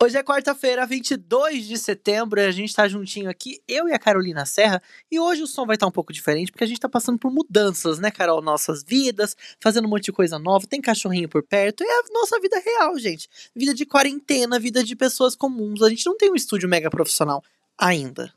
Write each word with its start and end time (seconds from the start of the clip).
Hoje 0.00 0.16
é 0.16 0.22
quarta-feira, 0.22 0.86
22 0.86 1.66
de 1.66 1.76
setembro, 1.76 2.38
e 2.38 2.44
a 2.44 2.52
gente 2.52 2.72
tá 2.72 2.86
juntinho 2.86 3.28
aqui, 3.28 3.60
eu 3.66 3.88
e 3.88 3.92
a 3.92 3.98
Carolina 3.98 4.46
Serra, 4.46 4.80
e 5.10 5.18
hoje 5.18 5.42
o 5.42 5.46
som 5.48 5.66
vai 5.66 5.74
estar 5.74 5.86
tá 5.86 5.88
um 5.88 5.92
pouco 5.92 6.12
diferente, 6.12 6.52
porque 6.52 6.62
a 6.62 6.66
gente 6.68 6.78
tá 6.78 6.88
passando 6.88 7.18
por 7.18 7.32
mudanças, 7.32 7.98
né, 7.98 8.08
Carol? 8.08 8.40
Nossas 8.40 8.84
vidas, 8.84 9.34
fazendo 9.60 9.86
um 9.86 9.90
monte 9.90 10.04
de 10.04 10.12
coisa 10.12 10.38
nova, 10.38 10.68
tem 10.68 10.80
cachorrinho 10.80 11.28
por 11.28 11.42
perto, 11.42 11.82
é 11.82 11.86
a 11.86 12.02
nossa 12.12 12.38
vida 12.38 12.62
real, 12.64 12.96
gente. 12.96 13.28
Vida 13.56 13.74
de 13.74 13.84
quarentena, 13.84 14.60
vida 14.60 14.84
de 14.84 14.94
pessoas 14.94 15.34
comuns. 15.34 15.82
A 15.82 15.88
gente 15.88 16.06
não 16.06 16.16
tem 16.16 16.30
um 16.30 16.36
estúdio 16.36 16.68
mega 16.68 16.88
profissional 16.88 17.42
ainda. 17.76 18.32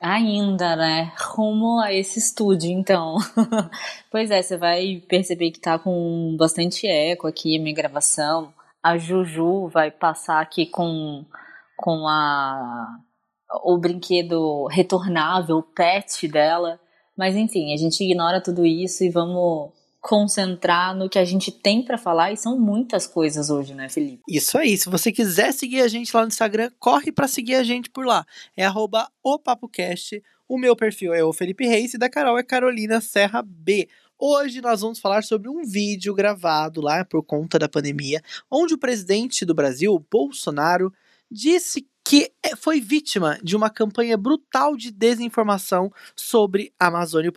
Ainda, 0.00 0.74
né? 0.74 1.12
Rumo 1.18 1.80
a 1.80 1.92
esse 1.92 2.18
estúdio, 2.18 2.70
então. 2.70 3.18
pois 4.10 4.30
é, 4.30 4.40
você 4.40 4.56
vai 4.56 5.02
perceber 5.06 5.50
que 5.50 5.60
tá 5.60 5.78
com 5.78 6.34
bastante 6.38 6.86
eco 6.86 7.26
aqui 7.26 7.58
a 7.58 7.60
minha 7.60 7.74
gravação 7.74 8.54
a 8.82 8.96
Juju 8.96 9.68
vai 9.68 9.90
passar 9.90 10.40
aqui 10.40 10.66
com, 10.66 11.24
com 11.76 12.06
a, 12.06 12.98
o 13.64 13.78
brinquedo 13.78 14.66
retornável, 14.66 15.58
o 15.58 15.62
pet 15.62 16.28
dela. 16.28 16.80
Mas 17.16 17.34
enfim, 17.34 17.72
a 17.72 17.76
gente 17.76 18.02
ignora 18.02 18.40
tudo 18.40 18.64
isso 18.64 19.02
e 19.02 19.10
vamos 19.10 19.72
concentrar 20.00 20.96
no 20.96 21.08
que 21.08 21.18
a 21.18 21.24
gente 21.24 21.50
tem 21.50 21.82
para 21.82 21.98
falar 21.98 22.32
e 22.32 22.36
são 22.36 22.58
muitas 22.58 23.06
coisas 23.06 23.50
hoje, 23.50 23.74
né, 23.74 23.88
Felipe? 23.88 24.22
Isso 24.28 24.56
aí. 24.56 24.76
Se 24.78 24.88
você 24.88 25.10
quiser 25.10 25.52
seguir 25.52 25.80
a 25.80 25.88
gente 25.88 26.14
lá 26.14 26.22
no 26.22 26.28
Instagram, 26.28 26.70
corre 26.78 27.10
para 27.10 27.26
seguir 27.26 27.56
a 27.56 27.62
gente 27.62 27.90
por 27.90 28.06
lá. 28.06 28.24
É 28.56 28.64
arroba 28.64 29.08
o 29.22 29.38
PapoCast. 29.38 30.22
O 30.48 30.56
meu 30.56 30.74
perfil 30.74 31.12
é 31.12 31.22
o 31.22 31.32
Felipe 31.32 31.66
Reis 31.66 31.94
e 31.94 31.98
da 31.98 32.08
Carol 32.08 32.38
é 32.38 32.42
Carolina 32.42 33.00
Serra 33.00 33.42
B. 33.42 33.88
Hoje 34.20 34.60
nós 34.60 34.80
vamos 34.80 34.98
falar 34.98 35.22
sobre 35.22 35.48
um 35.48 35.62
vídeo 35.62 36.12
gravado 36.12 36.80
lá 36.80 37.04
por 37.04 37.22
conta 37.22 37.56
da 37.56 37.68
pandemia, 37.68 38.20
onde 38.50 38.74
o 38.74 38.78
presidente 38.78 39.44
do 39.44 39.54
Brasil, 39.54 39.96
Bolsonaro, 40.10 40.92
disse 41.30 41.86
que 42.04 42.32
é, 42.42 42.56
foi 42.56 42.80
vítima 42.80 43.38
de 43.44 43.54
uma 43.54 43.70
campanha 43.70 44.16
brutal 44.16 44.76
de 44.76 44.90
desinformação 44.90 45.88
sobre 46.16 46.72
a 46.80 46.88
Amazônia 46.88 47.30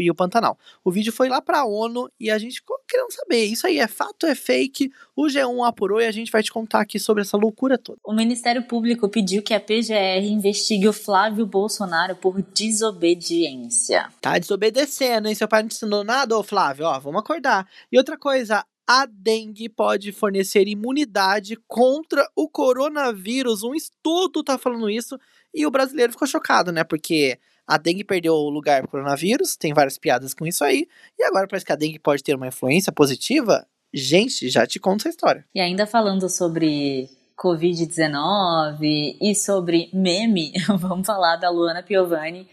e 0.00 0.10
o 0.10 0.14
Pantanal. 0.14 0.58
O, 0.82 0.90
vídeo 0.90 1.12
foi 1.12 1.28
lá 1.28 1.42
para 1.42 1.60
a 1.60 1.66
ONU 1.66 2.08
e 2.18 2.30
a 2.30 2.38
gente 2.38 2.62
querendo 2.94 3.12
saber, 3.12 3.44
isso 3.46 3.66
aí 3.66 3.80
é 3.80 3.88
fato, 3.88 4.24
é 4.24 4.34
fake? 4.36 4.92
O 5.16 5.26
G1 5.26 5.66
apurou 5.66 6.00
e 6.00 6.06
a 6.06 6.12
gente 6.12 6.30
vai 6.30 6.42
te 6.42 6.52
contar 6.52 6.80
aqui 6.80 7.00
sobre 7.00 7.22
essa 7.22 7.36
loucura 7.36 7.76
toda. 7.76 7.98
O 8.04 8.12
Ministério 8.12 8.62
Público 8.62 9.08
pediu 9.08 9.42
que 9.42 9.52
a 9.52 9.60
PGR 9.60 10.24
investigue 10.24 10.86
o 10.86 10.92
Flávio 10.92 11.44
Bolsonaro 11.44 12.14
por 12.14 12.40
desobediência. 12.40 14.08
Tá 14.20 14.38
desobedecendo, 14.38 15.28
hein? 15.28 15.34
Seu 15.34 15.48
pai 15.48 15.62
não 15.62 15.68
ensinou 15.68 16.04
nada, 16.04 16.38
ô 16.38 16.42
Flávio, 16.44 16.86
ó, 16.86 16.98
vamos 17.00 17.20
acordar. 17.20 17.68
E 17.90 17.98
outra 17.98 18.16
coisa, 18.16 18.64
a 18.86 19.06
dengue 19.06 19.68
pode 19.68 20.12
fornecer 20.12 20.68
imunidade 20.68 21.56
contra 21.66 22.24
o 22.36 22.48
coronavírus. 22.48 23.64
Um 23.64 23.74
estudo 23.74 24.40
está 24.40 24.56
falando 24.56 24.88
isso 24.88 25.18
e 25.52 25.66
o 25.66 25.70
brasileiro 25.70 26.12
ficou 26.12 26.28
chocado, 26.28 26.70
né? 26.70 26.84
Porque 26.84 27.38
a 27.66 27.78
dengue 27.78 28.04
perdeu 28.04 28.34
o 28.34 28.50
lugar 28.50 28.82
para 28.82 28.90
coronavírus, 28.90 29.56
tem 29.56 29.72
várias 29.72 29.98
piadas 29.98 30.34
com 30.34 30.46
isso 30.46 30.64
aí, 30.64 30.86
e 31.18 31.24
agora 31.24 31.46
parece 31.48 31.64
que 31.64 31.72
a 31.72 31.76
dengue 31.76 31.98
pode 31.98 32.22
ter 32.22 32.34
uma 32.34 32.48
influência 32.48 32.92
positiva. 32.92 33.66
Gente, 33.92 34.48
já 34.48 34.66
te 34.66 34.80
conto 34.80 35.02
essa 35.02 35.10
história. 35.10 35.44
E 35.54 35.60
ainda 35.60 35.86
falando 35.86 36.28
sobre 36.28 37.08
Covid-19 37.38 39.16
e 39.20 39.34
sobre 39.34 39.88
meme, 39.92 40.52
vamos 40.78 41.06
falar 41.06 41.36
da 41.36 41.50
Luana 41.50 41.82
Piovani 41.82 42.48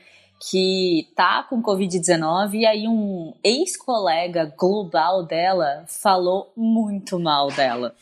que 0.49 1.07
tá 1.15 1.43
com 1.43 1.61
Covid-19 1.61 2.53
e 2.55 2.65
aí 2.65 2.87
um 2.87 3.33
ex-colega 3.43 4.51
global 4.57 5.23
dela 5.23 5.85
falou 5.87 6.51
muito 6.57 7.19
mal 7.19 7.51
dela. 7.51 7.93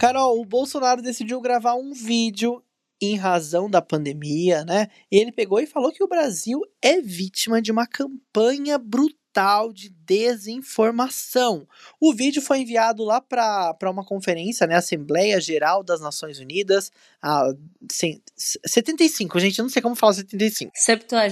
Carol, 0.00 0.40
o 0.40 0.46
Bolsonaro 0.46 1.02
decidiu 1.02 1.42
gravar 1.42 1.74
um 1.74 1.92
vídeo 1.92 2.64
em 3.02 3.16
razão 3.16 3.68
da 3.68 3.82
pandemia, 3.82 4.64
né? 4.64 4.88
Ele 5.12 5.30
pegou 5.30 5.60
e 5.60 5.66
falou 5.66 5.92
que 5.92 6.02
o 6.02 6.08
Brasil 6.08 6.58
é 6.80 7.02
vítima 7.02 7.60
de 7.60 7.70
uma 7.70 7.86
campanha 7.86 8.78
brutal 8.78 9.19
total 9.40 9.72
de 9.72 9.88
desinformação. 9.88 11.66
O 11.98 12.12
vídeo 12.12 12.42
foi 12.42 12.58
enviado 12.58 13.02
lá 13.04 13.20
para 13.20 13.90
uma 13.90 14.04
conferência, 14.04 14.66
né, 14.66 14.76
Assembleia 14.76 15.40
Geral 15.40 15.82
das 15.82 16.00
Nações 16.00 16.38
Unidas, 16.38 16.92
a, 17.22 17.52
sem, 17.90 18.20
75, 18.36 19.40
gente, 19.40 19.58
eu 19.58 19.62
não 19.62 19.70
sei 19.70 19.80
como 19.80 19.94
falar 19.94 20.14
75. 20.14 20.72
75 20.74 21.30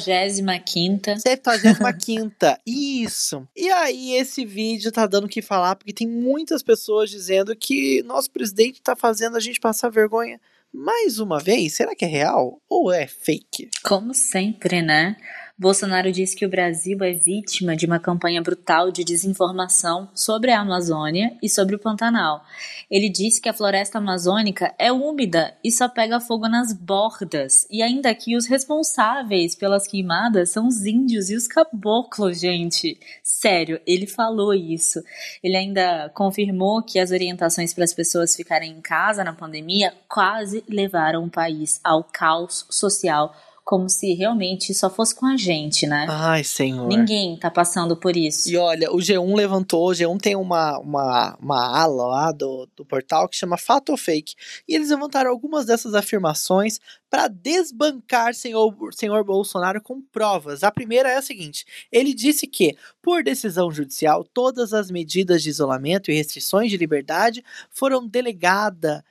75 1.19 2.29
isso. 2.67 3.47
E 3.55 3.69
aí 3.71 4.15
esse 4.15 4.45
vídeo 4.47 4.91
tá 4.91 5.07
dando 5.07 5.25
o 5.25 5.29
que 5.29 5.43
falar, 5.43 5.77
porque 5.77 5.93
tem 5.93 6.07
muitas 6.07 6.63
pessoas 6.63 7.11
dizendo 7.11 7.55
que 7.55 8.03
nosso 8.05 8.31
presidente 8.31 8.81
tá 8.81 8.97
fazendo 8.97 9.37
a 9.37 9.41
gente 9.41 9.61
passar 9.61 9.91
vergonha 9.91 10.41
mais 10.73 11.19
uma 11.19 11.39
vez. 11.41 11.75
Será 11.75 11.95
que 11.95 12.05
é 12.05 12.09
real 12.09 12.61
ou 12.69 12.93
é 12.93 13.07
fake? 13.07 13.71
Como 13.83 14.15
sempre, 14.15 14.83
né? 14.83 15.17
Bolsonaro 15.59 16.13
disse 16.13 16.37
que 16.37 16.47
o 16.47 16.49
Brasil 16.49 17.03
é 17.03 17.13
vítima 17.13 17.75
de 17.75 17.85
uma 17.85 17.99
campanha 17.99 18.41
brutal 18.41 18.93
de 18.93 19.03
desinformação 19.03 20.09
sobre 20.15 20.53
a 20.53 20.61
Amazônia 20.61 21.37
e 21.43 21.49
sobre 21.49 21.75
o 21.75 21.81
Pantanal. 21.81 22.45
Ele 22.89 23.09
disse 23.09 23.41
que 23.41 23.49
a 23.49 23.53
floresta 23.53 23.99
amazônica 23.99 24.73
é 24.79 24.93
úmida 24.93 25.53
e 25.65 25.73
só 25.73 25.89
pega 25.89 26.21
fogo 26.21 26.49
nas 26.49 26.73
bordas, 26.73 27.67
e 27.69 27.83
ainda 27.83 28.15
que 28.15 28.37
os 28.37 28.47
responsáveis 28.47 29.57
pelas 29.57 29.89
queimadas 29.89 30.51
são 30.51 30.69
os 30.69 30.87
índios 30.87 31.29
e 31.29 31.35
os 31.35 31.49
caboclos, 31.49 32.39
gente. 32.39 32.97
Sério, 33.25 33.81
ele 33.85 34.07
falou 34.07 34.55
isso. 34.55 35.03
Ele 35.43 35.57
ainda 35.57 36.09
confirmou 36.15 36.85
que 36.85 37.01
as 37.01 37.11
orientações 37.11 37.75
para 37.75 37.83
as 37.83 37.93
pessoas 37.93 38.37
ficarem 38.37 38.71
em 38.71 38.81
casa 38.81 39.25
na 39.25 39.33
pandemia 39.33 39.93
quase 40.09 40.63
levaram 40.69 41.25
o 41.25 41.31
país 41.31 41.81
ao 41.83 42.05
caos 42.05 42.65
social 42.71 43.35
como 43.69 43.87
se 43.87 44.15
realmente 44.15 44.73
só 44.73 44.89
fosse 44.89 45.15
com 45.15 45.27
a 45.27 45.37
gente, 45.37 45.87
né? 45.87 46.07
Ai, 46.09 46.43
senhor. 46.43 46.89
Ninguém 46.89 47.37
tá 47.37 47.51
passando 47.51 47.95
por 47.95 48.17
isso. 48.17 48.49
E 48.49 48.57
olha, 48.57 48.91
o 48.91 48.97
G1 48.97 49.37
levantou, 49.37 49.91
o 49.91 49.93
G1 49.93 50.19
tem 50.19 50.35
uma, 50.35 50.79
uma, 50.79 51.37
uma 51.39 51.79
ala 51.79 52.07
lá 52.07 52.33
do, 52.33 52.67
do 52.75 52.83
portal 52.83 53.29
que 53.29 53.37
chama 53.37 53.59
Fato 53.59 53.91
ou 53.91 53.99
Fake. 53.99 54.35
E 54.67 54.75
eles 54.75 54.89
levantaram 54.89 55.31
algumas 55.31 55.67
dessas 55.67 55.93
afirmações 55.93 56.81
para 57.11 57.29
desbancar 57.29 58.33
senhor, 58.33 58.75
senhor 58.95 59.23
Bolsonaro 59.23 59.83
com 59.83 60.01
provas. 60.01 60.65
A 60.65 60.71
primeira 60.71 61.11
é 61.11 61.19
a 61.19 61.23
seguinte: 61.23 61.67
ele 61.93 62.15
disse 62.15 62.47
que, 62.47 62.75
por 63.03 63.23
decisão 63.23 63.71
judicial, 63.71 64.25
todas 64.25 64.73
as 64.73 64.91
medidas 64.91 65.43
de 65.43 65.51
isolamento 65.51 66.11
e 66.11 66.15
restrições 66.15 66.71
de 66.71 66.79
liberdade 66.79 67.45
foram 67.71 68.09
delegadas 68.09 69.03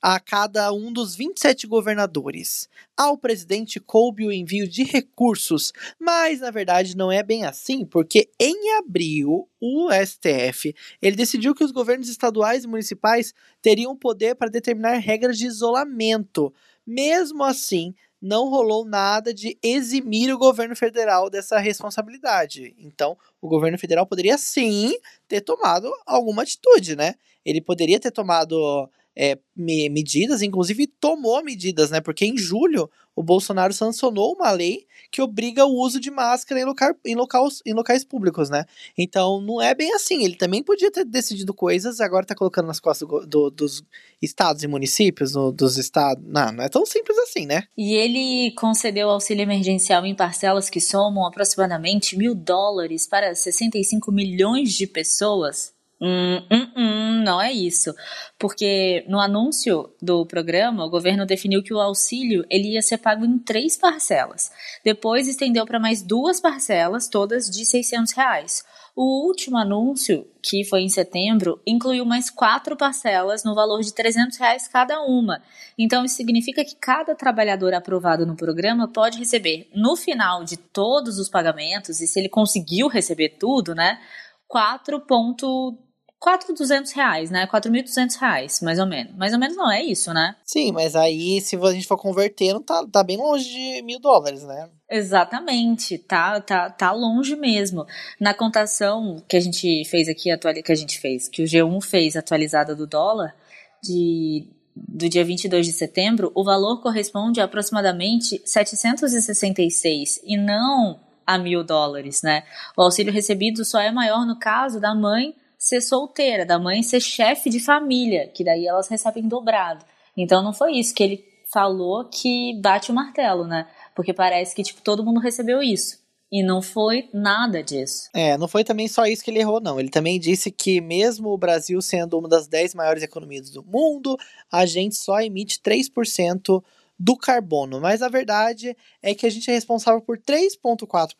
a 0.00 0.18
cada 0.18 0.72
um 0.72 0.92
dos 0.92 1.14
27 1.14 1.66
governadores. 1.66 2.68
Ao 2.96 3.18
presidente 3.18 3.78
coube 3.78 4.26
o 4.26 4.32
envio 4.32 4.68
de 4.68 4.82
recursos, 4.82 5.72
mas 6.00 6.40
na 6.40 6.50
verdade 6.50 6.96
não 6.96 7.12
é 7.12 7.22
bem 7.22 7.44
assim, 7.44 7.84
porque 7.84 8.30
em 8.40 8.78
abril 8.78 9.48
o 9.60 9.88
STF 9.92 10.74
ele 11.02 11.16
decidiu 11.16 11.54
que 11.54 11.64
os 11.64 11.72
governos 11.72 12.08
estaduais 12.08 12.64
e 12.64 12.68
municipais 12.68 13.34
teriam 13.60 13.96
poder 13.96 14.34
para 14.34 14.50
determinar 14.50 14.98
regras 14.98 15.36
de 15.36 15.46
isolamento. 15.46 16.52
Mesmo 16.86 17.44
assim, 17.44 17.94
não 18.20 18.48
rolou 18.48 18.84
nada 18.84 19.32
de 19.32 19.56
eximir 19.62 20.32
o 20.32 20.38
governo 20.38 20.74
federal 20.74 21.30
dessa 21.30 21.58
responsabilidade. 21.58 22.74
Então, 22.78 23.16
o 23.40 23.48
governo 23.48 23.78
federal 23.78 24.06
poderia 24.06 24.36
sim 24.36 24.98
ter 25.28 25.40
tomado 25.40 25.92
alguma 26.06 26.42
atitude, 26.42 26.96
né? 26.96 27.14
Ele 27.44 27.60
poderia 27.60 28.00
ter 28.00 28.10
tomado 28.10 28.90
é, 29.18 29.36
medidas, 29.56 30.42
inclusive 30.42 30.86
tomou 30.86 31.42
medidas, 31.42 31.90
né? 31.90 32.00
Porque 32.00 32.24
em 32.24 32.38
julho 32.38 32.88
o 33.16 33.22
Bolsonaro 33.22 33.72
sancionou 33.74 34.32
uma 34.32 34.52
lei 34.52 34.86
que 35.10 35.20
obriga 35.20 35.66
o 35.66 35.74
uso 35.74 35.98
de 35.98 36.08
máscara 36.08 36.60
em, 36.60 36.62
em, 37.04 37.16
locais, 37.16 37.60
em 37.66 37.74
locais 37.74 38.04
públicos, 38.04 38.48
né? 38.48 38.64
Então 38.96 39.40
não 39.40 39.60
é 39.60 39.74
bem 39.74 39.92
assim. 39.92 40.24
Ele 40.24 40.36
também 40.36 40.62
podia 40.62 40.88
ter 40.92 41.04
decidido 41.04 41.52
coisas, 41.52 42.00
agora 42.00 42.24
tá 42.24 42.36
colocando 42.36 42.66
nas 42.66 42.78
costas 42.78 43.08
do, 43.08 43.26
do, 43.26 43.50
dos 43.50 43.82
estados 44.22 44.62
e 44.62 44.68
municípios, 44.68 45.32
dos 45.32 45.76
estados. 45.76 46.22
Não, 46.24 46.52
não 46.52 46.62
é 46.62 46.68
tão 46.68 46.86
simples 46.86 47.18
assim, 47.18 47.44
né? 47.44 47.64
E 47.76 47.94
ele 47.94 48.52
concedeu 48.52 49.10
auxílio 49.10 49.42
emergencial 49.42 50.06
em 50.06 50.14
parcelas 50.14 50.70
que 50.70 50.80
somam 50.80 51.26
aproximadamente 51.26 52.16
mil 52.16 52.36
dólares 52.36 53.04
para 53.04 53.34
65 53.34 54.12
milhões 54.12 54.72
de 54.72 54.86
pessoas 54.86 55.76
Hum, 56.00 56.38
hum, 56.50 56.72
hum, 56.76 57.22
não 57.24 57.40
é 57.40 57.52
isso. 57.52 57.92
Porque 58.38 59.04
no 59.08 59.18
anúncio 59.18 59.92
do 60.00 60.24
programa, 60.26 60.84
o 60.84 60.90
governo 60.90 61.26
definiu 61.26 61.62
que 61.62 61.74
o 61.74 61.80
auxílio 61.80 62.44
ele 62.48 62.74
ia 62.74 62.82
ser 62.82 62.98
pago 62.98 63.24
em 63.24 63.38
três 63.38 63.76
parcelas. 63.76 64.50
Depois 64.84 65.26
estendeu 65.26 65.66
para 65.66 65.80
mais 65.80 66.00
duas 66.00 66.40
parcelas, 66.40 67.08
todas 67.08 67.50
de 67.50 67.64
600 67.64 68.12
reais. 68.12 68.64
O 68.94 69.26
último 69.26 69.56
anúncio, 69.56 70.26
que 70.42 70.64
foi 70.64 70.82
em 70.82 70.88
setembro, 70.88 71.60
incluiu 71.66 72.04
mais 72.04 72.30
quatro 72.30 72.76
parcelas 72.76 73.44
no 73.44 73.54
valor 73.54 73.80
de 73.80 73.92
300 73.94 74.36
reais 74.38 74.66
cada 74.66 75.00
uma. 75.02 75.40
Então, 75.78 76.04
isso 76.04 76.16
significa 76.16 76.64
que 76.64 76.74
cada 76.74 77.14
trabalhador 77.14 77.72
aprovado 77.74 78.26
no 78.26 78.36
programa 78.36 78.88
pode 78.88 79.18
receber, 79.18 79.68
no 79.72 79.94
final 79.94 80.42
de 80.42 80.56
todos 80.56 81.18
os 81.18 81.28
pagamentos, 81.28 82.00
e 82.00 82.08
se 82.08 82.18
ele 82.18 82.28
conseguiu 82.28 82.88
receber 82.88 83.36
tudo, 83.38 83.72
né, 83.72 84.00
4,2 84.48 85.87
4.200 86.20 86.92
reais, 86.94 87.30
né? 87.30 87.46
4.200 87.46 88.18
reais, 88.18 88.60
mais 88.60 88.78
ou 88.78 88.86
menos. 88.86 89.14
Mais 89.14 89.32
ou 89.32 89.38
menos 89.38 89.56
não, 89.56 89.70
é 89.70 89.82
isso, 89.82 90.12
né? 90.12 90.34
Sim, 90.44 90.72
mas 90.72 90.96
aí, 90.96 91.40
se 91.40 91.56
a 91.56 91.72
gente 91.72 91.86
for 91.86 91.96
convertendo, 91.96 92.60
tá, 92.60 92.84
tá 92.86 93.04
bem 93.04 93.16
longe 93.16 93.48
de 93.48 93.82
mil 93.82 94.00
dólares, 94.00 94.42
né? 94.42 94.68
Exatamente, 94.90 95.96
tá, 95.96 96.40
tá, 96.40 96.70
tá 96.70 96.90
longe 96.90 97.36
mesmo. 97.36 97.86
Na 98.20 98.34
contação 98.34 99.22
que 99.28 99.36
a 99.36 99.40
gente 99.40 99.84
fez 99.84 100.08
aqui, 100.08 100.30
que 100.64 100.72
a 100.72 100.74
gente 100.74 100.98
fez, 100.98 101.28
que 101.28 101.42
o 101.42 101.46
G1 101.46 101.82
fez 101.82 102.16
atualizada 102.16 102.74
do 102.74 102.86
dólar, 102.86 103.36
de, 103.80 104.48
do 104.74 105.08
dia 105.08 105.24
22 105.24 105.66
de 105.66 105.72
setembro, 105.72 106.32
o 106.34 106.42
valor 106.42 106.82
corresponde 106.82 107.40
a 107.40 107.44
aproximadamente 107.44 108.42
766 108.44 110.20
e 110.24 110.36
não 110.36 110.98
a 111.24 111.38
mil 111.38 111.62
dólares, 111.62 112.22
né? 112.22 112.42
O 112.76 112.82
auxílio 112.82 113.12
recebido 113.12 113.64
só 113.64 113.78
é 113.80 113.92
maior 113.92 114.26
no 114.26 114.38
caso 114.38 114.80
da 114.80 114.94
mãe 114.94 115.34
ser 115.58 115.80
solteira, 115.80 116.46
da 116.46 116.58
mãe 116.58 116.82
ser 116.82 117.00
chefe 117.00 117.50
de 117.50 117.58
família, 117.58 118.28
que 118.28 118.44
daí 118.44 118.66
elas 118.66 118.88
recebem 118.88 119.26
dobrado. 119.26 119.84
Então 120.16 120.42
não 120.42 120.52
foi 120.52 120.72
isso 120.74 120.94
que 120.94 121.02
ele 121.02 121.24
falou 121.52 122.04
que 122.04 122.58
bate 122.60 122.90
o 122.90 122.94
martelo, 122.94 123.46
né? 123.46 123.66
Porque 123.94 124.14
parece 124.14 124.54
que 124.54 124.62
tipo 124.62 124.80
todo 124.82 125.04
mundo 125.04 125.18
recebeu 125.18 125.60
isso. 125.60 125.98
E 126.30 126.42
não 126.42 126.60
foi 126.60 127.08
nada 127.12 127.62
disso. 127.62 128.10
É, 128.14 128.36
não 128.36 128.46
foi 128.46 128.62
também 128.62 128.86
só 128.86 129.06
isso 129.06 129.24
que 129.24 129.30
ele 129.30 129.38
errou, 129.38 129.60
não. 129.60 129.80
Ele 129.80 129.88
também 129.88 130.20
disse 130.20 130.50
que, 130.50 130.78
mesmo 130.78 131.30
o 131.30 131.38
Brasil 131.38 131.80
sendo 131.80 132.18
uma 132.18 132.28
das 132.28 132.46
10 132.46 132.74
maiores 132.74 133.02
economias 133.02 133.48
do 133.48 133.64
mundo, 133.64 134.14
a 134.52 134.66
gente 134.66 134.94
só 134.94 135.20
emite 135.22 135.58
3% 135.60 136.62
do 136.98 137.16
carbono. 137.16 137.80
Mas 137.80 138.02
a 138.02 138.10
verdade 138.10 138.76
é 139.02 139.14
que 139.14 139.24
a 139.24 139.30
gente 139.30 139.50
é 139.50 139.54
responsável 139.54 140.02
por 140.02 140.18
3,4%. 140.18 141.14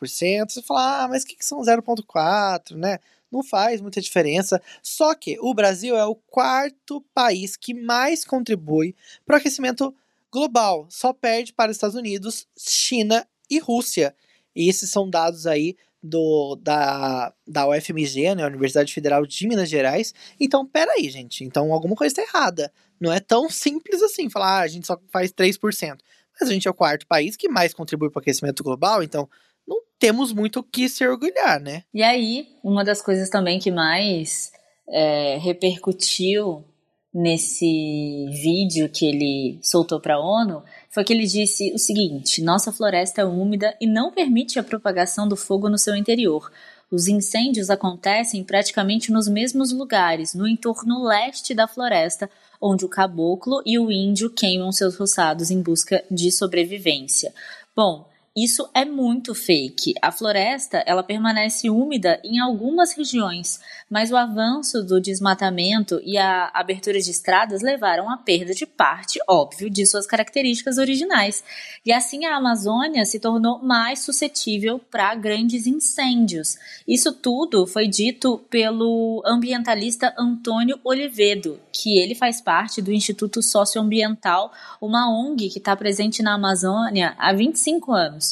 Você 0.47 0.61
fala, 0.61 1.05
ah, 1.05 1.07
mas 1.07 1.23
o 1.23 1.25
que, 1.25 1.35
que 1.35 1.45
são 1.45 1.59
0,4%, 1.59 2.75
né? 2.75 2.99
Não 3.31 3.43
faz 3.43 3.81
muita 3.81 4.01
diferença. 4.01 4.61
Só 4.81 5.13
que 5.13 5.37
o 5.39 5.53
Brasil 5.53 5.95
é 5.95 6.05
o 6.05 6.15
quarto 6.15 7.03
país 7.13 7.55
que 7.55 7.73
mais 7.73 8.25
contribui 8.25 8.95
para 9.25 9.35
o 9.35 9.37
aquecimento 9.37 9.93
global. 10.31 10.87
Só 10.89 11.13
perde 11.13 11.53
para 11.53 11.71
os 11.71 11.77
Estados 11.77 11.95
Unidos, 11.95 12.47
China 12.57 13.27
e 13.49 13.59
Rússia. 13.59 14.15
E 14.55 14.69
esses 14.69 14.89
são 14.89 15.09
dados 15.09 15.45
aí 15.45 15.75
do 16.01 16.55
da, 16.61 17.33
da 17.45 17.67
UFMG, 17.67 18.35
né, 18.35 18.45
Universidade 18.45 18.93
Federal 18.93 19.25
de 19.25 19.47
Minas 19.47 19.69
Gerais. 19.69 20.13
Então, 20.39 20.65
peraí, 20.65 21.09
gente. 21.09 21.43
Então, 21.43 21.73
alguma 21.73 21.95
coisa 21.95 22.11
está 22.11 22.21
errada. 22.21 22.71
Não 22.99 23.11
é 23.11 23.19
tão 23.19 23.49
simples 23.49 24.01
assim 24.01 24.29
falar, 24.29 24.59
ah, 24.59 24.61
a 24.61 24.67
gente 24.67 24.87
só 24.87 24.99
faz 25.11 25.31
3%. 25.31 25.99
Mas 26.39 26.49
a 26.49 26.53
gente 26.53 26.67
é 26.67 26.71
o 26.71 26.73
quarto 26.73 27.05
país 27.05 27.35
que 27.35 27.49
mais 27.49 27.73
contribui 27.73 28.09
para 28.09 28.19
o 28.19 28.21
aquecimento 28.21 28.63
global, 28.63 29.03
então 29.03 29.29
não 29.69 29.81
temos 29.99 30.33
muito 30.33 30.59
o 30.59 30.63
que 30.63 30.89
se 30.89 31.07
orgulhar, 31.07 31.61
né? 31.61 31.83
E 31.93 32.01
aí, 32.01 32.47
uma 32.63 32.83
das 32.83 33.01
coisas 33.01 33.29
também 33.29 33.59
que 33.59 33.69
mais 33.69 34.51
é, 34.89 35.37
repercutiu 35.37 36.65
nesse 37.13 38.27
vídeo 38.41 38.89
que 38.89 39.05
ele 39.05 39.59
soltou 39.61 39.99
para 39.99 40.15
a 40.15 40.19
ONU 40.19 40.63
foi 40.89 41.03
que 41.03 41.13
ele 41.13 41.25
disse 41.25 41.71
o 41.73 41.77
seguinte: 41.77 42.41
nossa 42.41 42.71
floresta 42.71 43.21
é 43.21 43.25
úmida 43.25 43.75
e 43.79 43.85
não 43.85 44.11
permite 44.11 44.57
a 44.57 44.63
propagação 44.63 45.27
do 45.27 45.35
fogo 45.35 45.69
no 45.69 45.77
seu 45.77 45.95
interior. 45.95 46.51
Os 46.91 47.07
incêndios 47.07 47.69
acontecem 47.69 48.43
praticamente 48.43 49.11
nos 49.11 49.27
mesmos 49.27 49.71
lugares, 49.71 50.33
no 50.33 50.47
entorno 50.47 51.03
leste 51.03 51.53
da 51.53 51.67
floresta, 51.67 52.27
onde 52.59 52.83
o 52.83 52.89
caboclo 52.89 53.61
e 53.63 53.77
o 53.77 53.91
índio 53.91 54.31
queimam 54.31 54.71
seus 54.71 54.95
roçados 54.95 55.51
em 55.51 55.61
busca 55.61 56.03
de 56.09 56.31
sobrevivência. 56.31 57.31
Bom, 57.75 58.08
isso 58.43 58.69
é 58.73 58.85
muito 58.85 59.33
fake. 59.33 59.93
A 60.01 60.11
floresta, 60.11 60.83
ela 60.85 61.03
permanece 61.03 61.69
úmida 61.69 62.19
em 62.23 62.39
algumas 62.39 62.93
regiões, 62.93 63.59
mas 63.89 64.11
o 64.11 64.17
avanço 64.17 64.83
do 64.83 65.01
desmatamento 65.01 65.99
e 66.03 66.17
a 66.17 66.51
abertura 66.53 66.99
de 66.99 67.09
estradas 67.09 67.61
levaram 67.61 68.09
à 68.09 68.17
perda 68.17 68.53
de 68.53 68.65
parte, 68.65 69.19
óbvio, 69.27 69.69
de 69.69 69.85
suas 69.85 70.05
características 70.05 70.77
originais. 70.77 71.43
E 71.85 71.91
assim 71.91 72.25
a 72.25 72.35
Amazônia 72.35 73.03
se 73.05 73.19
tornou 73.19 73.59
mais 73.63 73.99
suscetível 73.99 74.79
para 74.79 75.15
grandes 75.15 75.65
incêndios. 75.65 76.57
Isso 76.87 77.11
tudo 77.13 77.65
foi 77.65 77.87
dito 77.87 78.39
pelo 78.49 79.23
ambientalista 79.25 80.13
Antônio 80.17 80.79
Olivedo, 80.83 81.59
que 81.71 81.97
ele 81.99 82.13
faz 82.13 82.41
parte 82.41 82.81
do 82.81 82.91
Instituto 82.91 83.41
Socioambiental, 83.41 84.51
uma 84.79 85.09
ONG 85.09 85.49
que 85.49 85.57
está 85.57 85.75
presente 85.75 86.21
na 86.21 86.35
Amazônia 86.35 87.15
há 87.17 87.33
25 87.33 87.91
anos. 87.91 88.28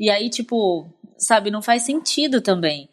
E 0.00 0.08
aí, 0.08 0.30
tipo, 0.30 0.90
sabe, 1.18 1.50
não 1.50 1.60
faz 1.60 1.82
sentido 1.82 2.40
também 2.40 2.88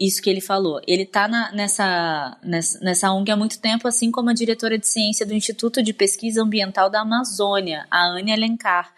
isso 0.00 0.20
que 0.20 0.28
ele 0.28 0.40
falou. 0.40 0.80
Ele 0.86 1.06
tá 1.06 1.28
na, 1.28 1.52
nessa, 1.52 2.36
nessa, 2.42 2.80
nessa 2.80 3.12
ONG 3.12 3.30
há 3.30 3.36
muito 3.36 3.60
tempo, 3.60 3.86
assim 3.86 4.10
como 4.10 4.28
a 4.28 4.34
diretora 4.34 4.76
de 4.76 4.86
ciência 4.86 5.24
do 5.24 5.32
Instituto 5.32 5.82
de 5.82 5.92
Pesquisa 5.92 6.42
Ambiental 6.42 6.90
da 6.90 7.00
Amazônia, 7.00 7.86
a 7.88 8.04
Anne 8.08 8.32
Alencar, 8.32 8.92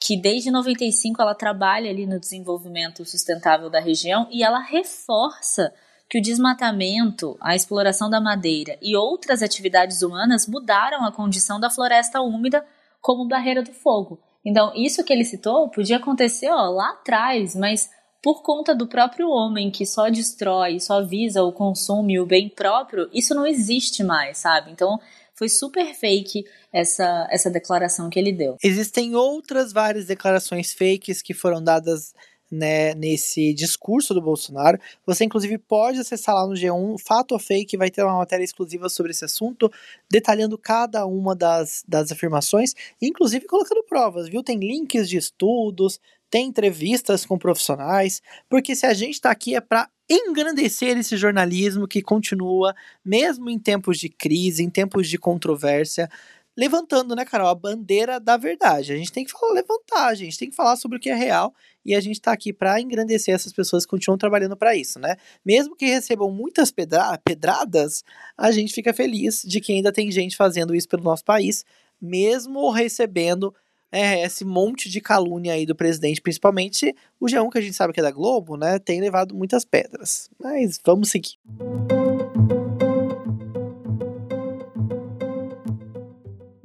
que 0.00 0.20
desde 0.20 0.50
95 0.50 1.22
ela 1.22 1.34
trabalha 1.34 1.90
ali 1.90 2.06
no 2.06 2.18
desenvolvimento 2.18 3.04
sustentável 3.04 3.70
da 3.70 3.80
região 3.80 4.28
e 4.30 4.42
ela 4.42 4.58
reforça 4.58 5.72
que 6.10 6.18
o 6.18 6.22
desmatamento, 6.22 7.38
a 7.40 7.54
exploração 7.54 8.10
da 8.10 8.20
madeira 8.20 8.76
e 8.82 8.96
outras 8.96 9.42
atividades 9.42 10.02
humanas 10.02 10.46
mudaram 10.46 11.04
a 11.04 11.12
condição 11.12 11.58
da 11.58 11.70
floresta 11.70 12.20
úmida 12.20 12.64
como 13.00 13.26
barreira 13.26 13.62
do 13.62 13.72
fogo. 13.72 14.20
Então, 14.44 14.72
isso 14.74 15.02
que 15.04 15.12
ele 15.12 15.24
citou 15.24 15.68
podia 15.70 15.96
acontecer 15.96 16.50
ó, 16.50 16.68
lá 16.70 16.90
atrás, 16.90 17.54
mas 17.54 17.88
por 18.22 18.42
conta 18.42 18.74
do 18.74 18.86
próprio 18.86 19.28
homem 19.28 19.70
que 19.70 19.84
só 19.84 20.08
destrói, 20.08 20.80
só 20.80 21.02
visa 21.02 21.42
o 21.42 21.52
consumo 21.52 22.10
o 22.18 22.26
bem 22.26 22.48
próprio, 22.48 23.08
isso 23.12 23.34
não 23.34 23.46
existe 23.46 24.02
mais, 24.02 24.38
sabe? 24.38 24.70
Então, 24.70 24.98
foi 25.34 25.48
super 25.48 25.94
fake 25.94 26.44
essa, 26.72 27.26
essa 27.30 27.50
declaração 27.50 28.08
que 28.08 28.18
ele 28.18 28.32
deu. 28.32 28.56
Existem 28.62 29.14
outras 29.14 29.72
várias 29.72 30.06
declarações 30.06 30.72
fakes 30.72 31.20
que 31.20 31.34
foram 31.34 31.62
dadas 31.62 32.14
né, 32.50 32.94
nesse 32.94 33.52
discurso 33.54 34.14
do 34.14 34.20
Bolsonaro. 34.20 34.78
Você, 35.06 35.24
inclusive, 35.24 35.58
pode 35.58 35.98
acessar 35.98 36.34
lá 36.34 36.46
no 36.46 36.54
G1, 36.54 36.96
fato 37.04 37.32
ou 37.32 37.38
fake, 37.38 37.76
vai 37.76 37.90
ter 37.90 38.02
uma 38.02 38.18
matéria 38.18 38.44
exclusiva 38.44 38.88
sobre 38.88 39.12
esse 39.12 39.24
assunto, 39.24 39.70
detalhando 40.10 40.56
cada 40.58 41.06
uma 41.06 41.34
das, 41.34 41.84
das 41.86 42.12
afirmações, 42.12 42.74
inclusive 43.00 43.46
colocando 43.46 43.82
provas, 43.84 44.28
viu? 44.28 44.42
Tem 44.42 44.58
links 44.58 45.08
de 45.08 45.16
estudos, 45.16 46.00
tem 46.30 46.48
entrevistas 46.48 47.24
com 47.24 47.38
profissionais, 47.38 48.20
porque 48.48 48.74
se 48.74 48.86
a 48.86 48.92
gente 48.92 49.14
está 49.14 49.30
aqui 49.30 49.54
é 49.54 49.60
para 49.60 49.88
engrandecer 50.10 50.98
esse 50.98 51.16
jornalismo 51.16 51.88
que 51.88 52.02
continua, 52.02 52.74
mesmo 53.04 53.48
em 53.48 53.58
tempos 53.58 53.98
de 53.98 54.08
crise, 54.08 54.62
em 54.62 54.68
tempos 54.68 55.08
de 55.08 55.16
controvérsia, 55.16 56.08
levantando, 56.56 57.14
né, 57.14 57.24
Carol, 57.24 57.48
a 57.48 57.54
bandeira 57.54 58.20
da 58.20 58.36
verdade. 58.36 58.92
A 58.92 58.96
gente 58.96 59.12
tem 59.12 59.24
que 59.24 59.32
falar, 59.32 59.52
levantar, 59.52 60.06
a 60.06 60.14
gente 60.14 60.38
tem 60.38 60.50
que 60.50 60.56
falar 60.56 60.76
sobre 60.76 60.96
o 60.98 61.00
que 61.00 61.10
é 61.10 61.14
real 61.14 61.54
e 61.84 61.94
a 61.94 62.00
gente 62.00 62.16
está 62.16 62.32
aqui 62.32 62.52
para 62.52 62.80
engrandecer 62.80 63.34
essas 63.34 63.52
pessoas 63.52 63.84
que 63.84 63.90
continuam 63.90 64.16
trabalhando 64.16 64.56
para 64.56 64.74
isso, 64.74 64.98
né? 64.98 65.16
Mesmo 65.44 65.76
que 65.76 65.86
recebam 65.86 66.30
muitas 66.30 66.70
pedra 66.70 67.18
pedradas, 67.24 68.04
a 68.36 68.50
gente 68.50 68.72
fica 68.72 68.92
feliz 68.92 69.42
de 69.44 69.60
que 69.60 69.72
ainda 69.72 69.92
tem 69.92 70.10
gente 70.10 70.36
fazendo 70.36 70.74
isso 70.74 70.88
pelo 70.88 71.02
nosso 71.02 71.24
país, 71.24 71.64
mesmo 72.00 72.70
recebendo 72.70 73.54
é, 73.90 74.24
esse 74.24 74.44
monte 74.44 74.90
de 74.90 75.00
calúnia 75.00 75.52
aí 75.52 75.64
do 75.64 75.74
presidente, 75.76 76.20
principalmente 76.20 76.92
o 77.20 77.26
G1, 77.26 77.48
que 77.48 77.58
a 77.58 77.60
gente 77.60 77.74
sabe 77.74 77.92
que 77.92 78.00
é 78.00 78.02
da 78.02 78.10
Globo, 78.10 78.56
né? 78.56 78.78
Tem 78.80 79.00
levado 79.00 79.34
muitas 79.36 79.64
pedras. 79.64 80.28
Mas 80.42 80.80
vamos 80.84 81.10
seguir. 81.10 81.36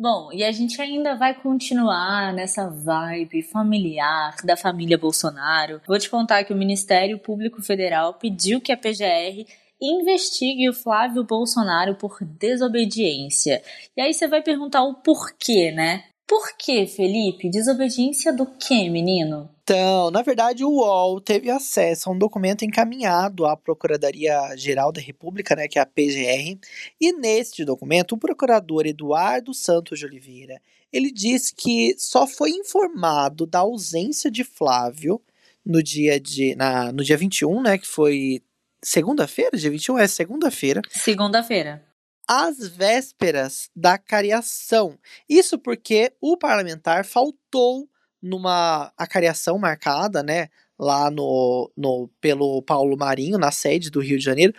Bom, 0.01 0.31
e 0.31 0.45
a 0.45 0.51
gente 0.53 0.81
ainda 0.81 1.13
vai 1.13 1.33
continuar 1.33 2.33
nessa 2.33 2.69
vibe 2.69 3.41
familiar 3.43 4.33
da 4.45 4.55
família 4.55 4.97
Bolsonaro. 4.97 5.81
Vou 5.85 5.99
te 5.99 6.09
contar 6.09 6.45
que 6.45 6.53
o 6.53 6.55
Ministério 6.55 7.19
Público 7.19 7.61
Federal 7.61 8.13
pediu 8.13 8.61
que 8.61 8.71
a 8.71 8.77
PGR 8.77 9.45
investigue 9.81 10.69
o 10.69 10.73
Flávio 10.73 11.25
Bolsonaro 11.25 11.95
por 11.95 12.17
desobediência. 12.23 13.61
E 13.97 13.99
aí 13.99 14.13
você 14.13 14.25
vai 14.25 14.41
perguntar 14.41 14.83
o 14.83 14.93
porquê, 14.93 15.69
né? 15.73 16.05
Por 16.29 16.55
que, 16.55 16.85
Felipe? 16.85 17.49
Desobediência 17.49 18.31
do 18.31 18.45
que, 18.45 18.87
menino? 18.87 19.49
Então, 19.63 20.11
na 20.11 20.21
verdade, 20.21 20.63
o 20.63 20.69
UOL 20.69 21.19
teve 21.19 21.49
acesso 21.49 22.07
a 22.07 22.13
um 22.13 22.17
documento 22.19 22.63
encaminhado 22.63 23.47
à 23.47 23.57
Procuradoria-Geral 23.57 24.91
da 24.91 25.01
República, 25.01 25.55
né, 25.55 25.67
que 25.67 25.79
é 25.79 25.81
a 25.81 25.87
PGR, 25.87 26.59
e 27.01 27.13
neste 27.13 27.65
documento, 27.65 28.11
o 28.11 28.17
procurador 28.17 28.85
Eduardo 28.85 29.55
Santos 29.55 29.97
de 29.97 30.05
Oliveira, 30.05 30.61
ele 30.93 31.11
diz 31.11 31.49
que 31.49 31.95
só 31.97 32.27
foi 32.27 32.51
informado 32.51 33.47
da 33.47 33.59
ausência 33.59 34.29
de 34.29 34.43
Flávio 34.43 35.19
no 35.65 35.81
dia 35.81 36.19
de 36.19 36.55
na, 36.55 36.91
no 36.91 37.03
dia 37.03 37.17
21, 37.17 37.59
né, 37.63 37.79
que 37.79 37.87
foi 37.87 38.43
segunda-feira, 38.83 39.57
dia 39.57 39.71
21 39.71 39.97
é 39.97 40.07
segunda-feira. 40.07 40.81
Segunda-feira 40.91 41.88
às 42.29 42.59
vésperas 42.67 43.71
da 43.75 43.97
cariação. 43.97 44.99
Isso 45.27 45.57
porque 45.57 46.13
o 46.21 46.37
parlamentar 46.37 47.03
faltou 47.03 47.89
numa 48.21 48.93
acariação 48.95 49.57
marcada, 49.57 50.21
né, 50.21 50.49
lá 50.77 51.09
no, 51.09 51.71
no 51.75 52.07
pelo 52.21 52.61
Paulo 52.61 52.95
Marinho, 52.95 53.39
na 53.39 53.51
sede 53.51 53.89
do 53.89 53.99
Rio 53.99 54.19
de 54.19 54.23
Janeiro, 54.23 54.53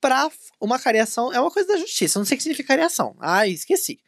para 0.00 0.30
uma 0.58 0.78
cariação, 0.78 1.30
é 1.32 1.38
uma 1.38 1.50
coisa 1.50 1.68
da 1.68 1.76
justiça, 1.76 2.18
não 2.18 2.24
sei 2.24 2.36
o 2.36 2.38
que 2.38 2.44
significa 2.44 2.68
cariação. 2.68 3.14
Ah, 3.20 3.46
esqueci. 3.46 4.00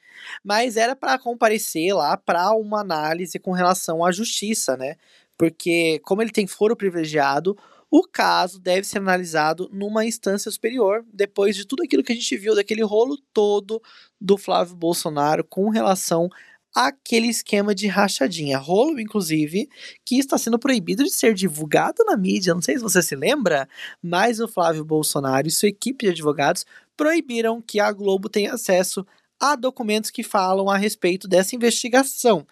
Mas 0.43 0.77
era 0.77 0.97
para 0.97 1.19
comparecer 1.19 1.95
lá 1.95 2.17
para 2.17 2.53
uma 2.53 2.81
análise 2.81 3.39
com 3.39 3.53
relação 3.53 4.03
à 4.03 4.11
justiça, 4.11 4.77
né? 4.77 4.97
Porque 5.37 6.01
como 6.05 6.23
ele 6.23 6.31
tem 6.31 6.47
foro 6.47 6.75
privilegiado, 6.77 7.57
o 7.97 8.03
caso 8.03 8.59
deve 8.59 8.85
ser 8.85 8.99
analisado 8.99 9.71
numa 9.73 10.05
instância 10.05 10.51
superior, 10.51 11.07
depois 11.13 11.55
de 11.55 11.65
tudo 11.65 11.85
aquilo 11.85 12.03
que 12.03 12.11
a 12.11 12.15
gente 12.17 12.37
viu, 12.37 12.53
daquele 12.53 12.83
rolo 12.83 13.17
todo 13.33 13.81
do 14.21 14.37
Flávio 14.37 14.75
Bolsonaro 14.75 15.45
com 15.45 15.69
relação 15.69 16.29
àquele 16.75 17.29
esquema 17.29 17.73
de 17.73 17.87
rachadinha. 17.87 18.59
Rolo, 18.59 18.99
inclusive, 18.99 19.69
que 20.05 20.19
está 20.19 20.37
sendo 20.37 20.59
proibido 20.59 21.05
de 21.05 21.11
ser 21.11 21.35
divulgado 21.35 22.03
na 22.05 22.17
mídia. 22.17 22.53
Não 22.53 22.61
sei 22.61 22.77
se 22.77 22.83
você 22.83 23.01
se 23.01 23.15
lembra, 23.15 23.69
mas 24.03 24.41
o 24.41 24.49
Flávio 24.49 24.85
Bolsonaro 24.85 25.47
e 25.47 25.53
sua 25.53 25.69
equipe 25.69 26.07
de 26.07 26.11
advogados 26.11 26.67
proibiram 26.97 27.63
que 27.63 27.79
a 27.79 27.93
Globo 27.93 28.29
tenha 28.29 28.55
acesso 28.55 29.07
a 29.41 29.55
documentos 29.55 30.11
que 30.11 30.25
falam 30.25 30.69
a 30.69 30.77
respeito 30.77 31.29
dessa 31.29 31.55
investigação. 31.55 32.45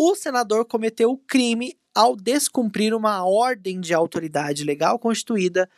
O 0.00 0.14
senador 0.14 0.64
cometeu 0.64 1.10
o 1.10 1.18
crime 1.18 1.76
ao 1.92 2.14
descumprir 2.14 2.94
uma 2.94 3.26
ordem 3.26 3.80
de 3.80 3.92
autoridade 3.92 4.62
legal 4.62 4.96
constituída 4.96 5.68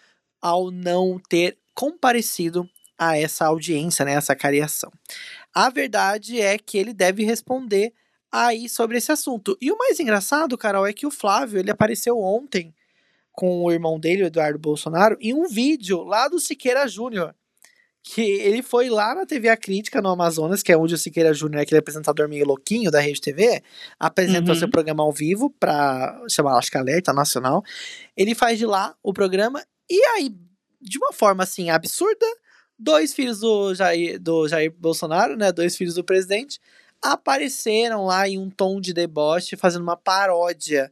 ao 0.42 0.70
não 0.70 1.18
ter 1.18 1.56
comparecido 1.74 2.68
a 2.98 3.16
essa 3.16 3.46
audiência, 3.46 4.04
né, 4.04 4.12
essa 4.12 4.36
cariação. 4.36 4.92
A 5.54 5.70
verdade 5.70 6.38
é 6.38 6.58
que 6.58 6.76
ele 6.76 6.92
deve 6.92 7.24
responder 7.24 7.94
aí 8.30 8.68
sobre 8.68 8.98
esse 8.98 9.10
assunto. 9.10 9.56
E 9.58 9.72
o 9.72 9.78
mais 9.78 9.98
engraçado, 9.98 10.58
Carol, 10.58 10.86
é 10.86 10.92
que 10.92 11.06
o 11.06 11.10
Flávio, 11.10 11.58
ele 11.58 11.70
apareceu 11.70 12.18
ontem 12.18 12.74
com 13.32 13.64
o 13.64 13.72
irmão 13.72 13.98
dele, 13.98 14.24
o 14.24 14.26
Eduardo 14.26 14.58
Bolsonaro, 14.58 15.16
em 15.18 15.32
um 15.32 15.48
vídeo 15.48 16.02
lá 16.02 16.28
do 16.28 16.38
Siqueira 16.38 16.86
Júnior 16.86 17.34
que 18.02 18.22
ele 18.22 18.62
foi 18.62 18.88
lá 18.88 19.14
na 19.14 19.26
TV 19.26 19.48
A 19.48 19.56
Crítica, 19.56 20.00
no 20.00 20.08
Amazonas, 20.08 20.62
que 20.62 20.72
é 20.72 20.76
onde 20.76 20.94
o 20.94 20.98
Siqueira 20.98 21.34
Júnior, 21.34 21.62
aquele 21.62 21.80
apresentador 21.80 22.28
meio 22.28 22.46
louquinho 22.46 22.90
da 22.90 23.00
Rede 23.00 23.20
TV, 23.20 23.62
apresentou 23.98 24.54
uhum. 24.54 24.58
seu 24.58 24.70
programa 24.70 25.02
ao 25.02 25.12
vivo 25.12 25.50
para 25.60 26.18
chamar, 26.28 26.56
acho 26.56 26.70
que 26.70 26.78
Alerta 26.78 27.12
Nacional. 27.12 27.62
Ele 28.16 28.34
faz 28.34 28.58
de 28.58 28.66
lá 28.66 28.94
o 29.02 29.12
programa 29.12 29.62
e 29.88 30.02
aí, 30.14 30.34
de 30.80 30.98
uma 30.98 31.12
forma 31.12 31.42
assim 31.42 31.68
absurda, 31.68 32.26
dois 32.78 33.12
filhos 33.12 33.40
do 33.40 33.74
Jair, 33.74 34.18
do 34.18 34.48
Jair 34.48 34.72
Bolsonaro, 34.78 35.36
né, 35.36 35.52
dois 35.52 35.76
filhos 35.76 35.94
do 35.94 36.04
presidente, 36.04 36.58
apareceram 37.02 38.06
lá 38.06 38.28
em 38.28 38.38
um 38.38 38.48
tom 38.48 38.80
de 38.80 38.94
deboche, 38.94 39.56
fazendo 39.56 39.82
uma 39.82 39.96
paródia 39.96 40.90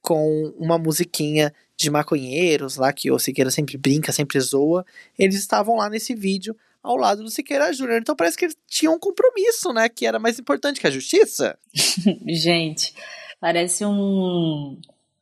com 0.00 0.54
uma 0.56 0.78
musiquinha 0.78 1.52
de 1.78 1.90
maconheiros 1.90 2.76
lá, 2.76 2.92
que 2.92 3.10
o 3.10 3.18
Siqueira 3.18 3.50
sempre 3.50 3.78
brinca, 3.78 4.10
sempre 4.12 4.40
zoa, 4.40 4.84
eles 5.16 5.36
estavam 5.36 5.76
lá 5.76 5.88
nesse 5.88 6.14
vídeo 6.14 6.56
ao 6.82 6.96
lado 6.96 7.22
do 7.22 7.30
Siqueira 7.30 7.72
Júnior. 7.72 8.00
Então 8.00 8.16
parece 8.16 8.36
que 8.36 8.46
eles 8.46 8.56
tinham 8.66 8.94
um 8.94 8.98
compromisso, 8.98 9.72
né? 9.72 9.88
Que 9.88 10.04
era 10.04 10.18
mais 10.18 10.38
importante 10.38 10.80
que 10.80 10.86
a 10.86 10.90
justiça. 10.90 11.56
Gente, 12.26 12.92
parece 13.40 13.84
um, 13.84 14.76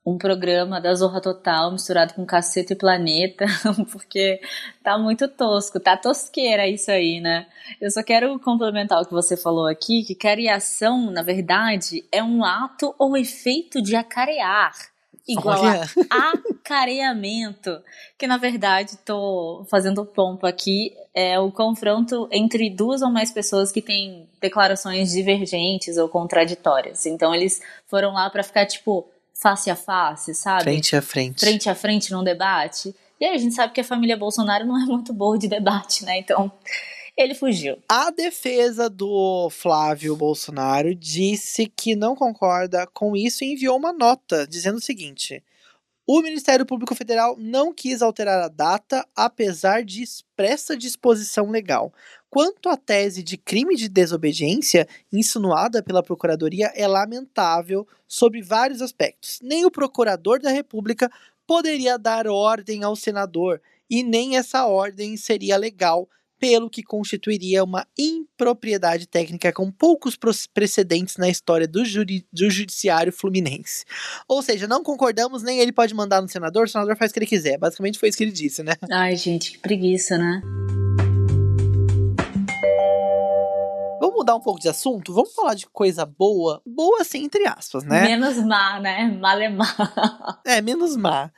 um 0.05 0.17
programa 0.17 0.81
da 0.81 0.95
Zorra 0.95 1.21
Total 1.21 1.71
misturado 1.71 2.15
com 2.15 2.25
Caceta 2.25 2.73
e 2.73 2.77
Planeta, 2.77 3.45
porque 3.93 4.41
tá 4.83 4.97
muito 4.97 5.29
tosco, 5.29 5.79
tá 5.79 5.95
tosqueira 5.95 6.67
isso 6.67 6.91
aí, 6.91 7.21
né? 7.21 7.47
Eu 7.79 7.91
só 7.91 8.03
quero 8.03 8.39
complementar 8.41 9.03
o 9.03 9.05
que 9.05 9.13
você 9.13 9.37
falou 9.37 9.67
aqui, 9.67 10.05
que 10.05 10.15
cariação, 10.15 11.11
na 11.11 11.23
verdade, 11.23 12.03
é 12.11 12.23
um 12.23 12.43
ato 12.43 12.95
ou 12.99 13.15
efeito 13.15 13.83
de 13.83 13.95
acarear 13.95 14.96
igual 15.27 15.61
Olha. 15.61 15.89
a 16.11 16.33
acareamento, 16.67 17.81
que 18.19 18.27
na 18.27 18.37
verdade 18.37 18.97
tô 19.05 19.65
fazendo 19.71 20.05
pompo 20.05 20.47
aqui, 20.47 20.95
é 21.15 21.39
o 21.39 21.51
confronto 21.51 22.29
entre 22.31 22.69
duas 22.69 23.03
ou 23.03 23.11
mais 23.11 23.31
pessoas 23.31 23.71
que 23.71 23.81
têm 23.81 24.29
declarações 24.41 25.13
divergentes 25.13 25.97
ou 25.97 26.09
contraditórias. 26.09 27.07
Então 27.07 27.35
eles 27.35 27.63
foram 27.87 28.13
lá 28.13 28.29
para 28.29 28.43
ficar 28.43 28.67
tipo 28.67 29.07
face 29.35 29.71
a 29.71 29.77
face, 29.77 30.35
sabe? 30.35 30.65
Frente 30.65 30.97
a 30.97 31.03
frente. 31.03 31.41
Frente 31.41 31.69
a 31.71 31.75
frente 31.75 32.13
num 32.13 32.25
debate. 32.25 32.95
E 33.21 33.25
aí 33.25 33.35
a 33.35 33.39
gente 33.39 33.55
sabe 33.55 33.73
que 33.73 33.81
a 33.81 33.85
família 33.85 34.17
Bolsonaro 34.17 34.67
não 34.67 34.77
é 34.77 34.85
muito 34.85 35.13
boa 35.13 35.39
de 35.39 35.49
debate, 35.49 36.05
né? 36.05 36.19
Então, 36.19 36.51
ele 37.17 37.35
fugiu. 37.35 37.79
A 37.89 38.11
defesa 38.11 38.91
do 38.91 39.49
Flávio 39.51 40.15
Bolsonaro 40.15 40.95
disse 40.95 41.67
que 41.67 41.97
não 41.97 42.15
concorda 42.15 42.87
com 42.87 43.17
isso 43.17 43.43
e 43.43 43.53
enviou 43.53 43.77
uma 43.77 43.93
nota 43.93 44.47
dizendo 44.47 44.77
o 44.77 44.83
seguinte: 44.83 45.43
o 46.07 46.21
Ministério 46.21 46.65
Público 46.65 46.95
Federal 46.95 47.37
não 47.37 47.75
quis 47.75 48.01
alterar 48.01 48.41
a 48.41 48.49
data, 48.49 49.05
apesar 49.17 49.83
de 49.83 50.03
expressa 50.03 50.77
disposição 50.77 51.51
legal. 51.51 51.93
Quanto 52.31 52.69
à 52.69 52.77
tese 52.77 53.23
de 53.23 53.37
crime 53.37 53.75
de 53.75 53.89
desobediência 53.89 54.87
insinuada 55.13 55.83
pela 55.83 56.03
Procuradoria, 56.03 56.71
é 56.77 56.87
lamentável 56.87 57.89
sobre 58.07 58.43
vários 58.43 58.83
aspectos. 58.83 59.41
Nem 59.43 59.65
o 59.65 59.71
Procurador 59.71 60.39
da 60.39 60.51
República 60.51 61.11
poderia 61.45 61.99
dar 61.99 62.29
ordem 62.29 62.85
ao 62.85 62.95
senador, 62.95 63.61
e 63.91 64.03
nem 64.03 64.37
essa 64.37 64.67
ordem 64.67 65.17
seria 65.17 65.57
legal, 65.57 66.09
pelo 66.39 66.71
que 66.71 66.83
constituiria 66.83 67.65
uma 67.65 67.87
impropriedade 67.99 69.07
técnica 69.07 69.53
com 69.53 69.71
poucos 69.71 70.17
precedentes 70.53 71.17
na 71.17 71.29
história 71.29 71.67
do, 71.67 71.83
do 72.33 72.51
judiciário 72.51 73.13
fluminense. 73.13 73.85
Ou 74.29 74.43
seja, 74.43 74.67
não 74.67 74.83
concordamos, 74.83 75.43
nem 75.43 75.61
ele 75.61 75.73
pode 75.73 75.95
mandar 75.95 76.21
no 76.21 76.29
senador, 76.29 76.65
o 76.65 76.69
senador 76.69 76.97
faz 76.97 77.11
o 77.11 77.15
que 77.15 77.21
ele 77.21 77.27
quiser. 77.27 77.59
Basicamente 77.59 77.99
foi 77.99 78.09
isso 78.09 78.19
que 78.19 78.25
ele 78.25 78.33
disse, 78.33 78.63
né? 78.63 78.75
Ai, 78.91 79.17
gente, 79.17 79.53
que 79.53 79.59
preguiça, 79.59 80.19
né? 80.19 80.43
Mudar 84.27 84.35
um 84.35 84.41
pouco 84.41 84.59
de 84.61 84.69
assunto? 84.69 85.15
Vamos 85.15 85.33
falar 85.33 85.55
de 85.55 85.69
coisa 85.69 86.05
boa? 86.05 86.61
Boa, 86.67 87.01
assim, 87.01 87.25
entre 87.25 87.47
aspas, 87.47 87.85
né? 87.85 88.03
Menos 88.03 88.37
má, 88.39 88.81
né? 88.81 89.17
Malemar. 89.21 89.77
É, 90.45 90.61
menos 90.61 90.97
má. 90.97 91.31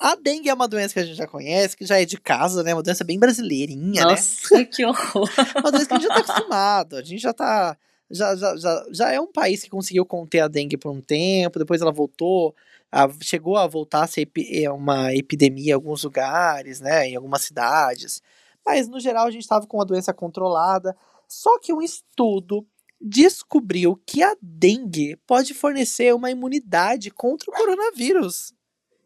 A 0.00 0.14
dengue 0.14 0.48
é 0.48 0.54
uma 0.54 0.68
doença 0.68 0.94
que 0.94 1.00
a 1.00 1.04
gente 1.04 1.16
já 1.16 1.26
conhece, 1.26 1.76
que 1.76 1.84
já 1.84 2.00
é 2.00 2.04
de 2.04 2.18
casa, 2.18 2.62
né? 2.62 2.72
Uma 2.72 2.82
doença 2.82 3.02
bem 3.04 3.18
brasileirinha, 3.18 4.04
Nossa, 4.04 4.58
né? 4.58 4.64
que 4.64 4.84
horror. 4.84 5.28
uma 5.58 5.70
doença 5.70 5.86
que 5.86 5.94
a 5.94 5.98
gente 5.98 6.08
já 6.08 6.14
tá 6.14 6.20
acostumado. 6.20 6.96
A 6.96 7.02
gente 7.02 7.20
já 7.20 7.32
tá. 7.32 7.76
Já, 8.10 8.34
já, 8.36 8.56
já, 8.56 8.86
já 8.90 9.12
é 9.12 9.20
um 9.20 9.30
país 9.30 9.62
que 9.62 9.70
conseguiu 9.70 10.04
conter 10.06 10.40
a 10.40 10.48
dengue 10.48 10.76
por 10.76 10.90
um 10.90 11.00
tempo, 11.00 11.58
depois 11.58 11.80
ela 11.80 11.92
voltou. 11.92 12.54
A, 12.90 13.08
chegou 13.20 13.56
a 13.56 13.66
voltar 13.66 14.04
a 14.04 14.06
ser 14.06 14.30
é, 14.52 14.70
uma 14.70 15.14
epidemia 15.14 15.72
em 15.72 15.74
alguns 15.74 16.04
lugares, 16.04 16.80
né? 16.80 17.08
Em 17.08 17.16
algumas 17.16 17.42
cidades. 17.42 18.22
Mas, 18.64 18.88
no 18.88 19.00
geral, 19.00 19.26
a 19.26 19.30
gente 19.30 19.42
estava 19.42 19.66
com 19.66 19.80
a 19.80 19.84
doença 19.84 20.12
controlada. 20.12 20.96
Só 21.28 21.58
que 21.60 21.72
um 21.72 21.82
estudo 21.82 22.66
descobriu 23.00 24.00
que 24.06 24.22
a 24.22 24.36
dengue 24.40 25.16
pode 25.26 25.54
fornecer 25.54 26.14
uma 26.14 26.30
imunidade 26.30 27.10
contra 27.10 27.50
o 27.50 27.54
coronavírus. 27.54 28.52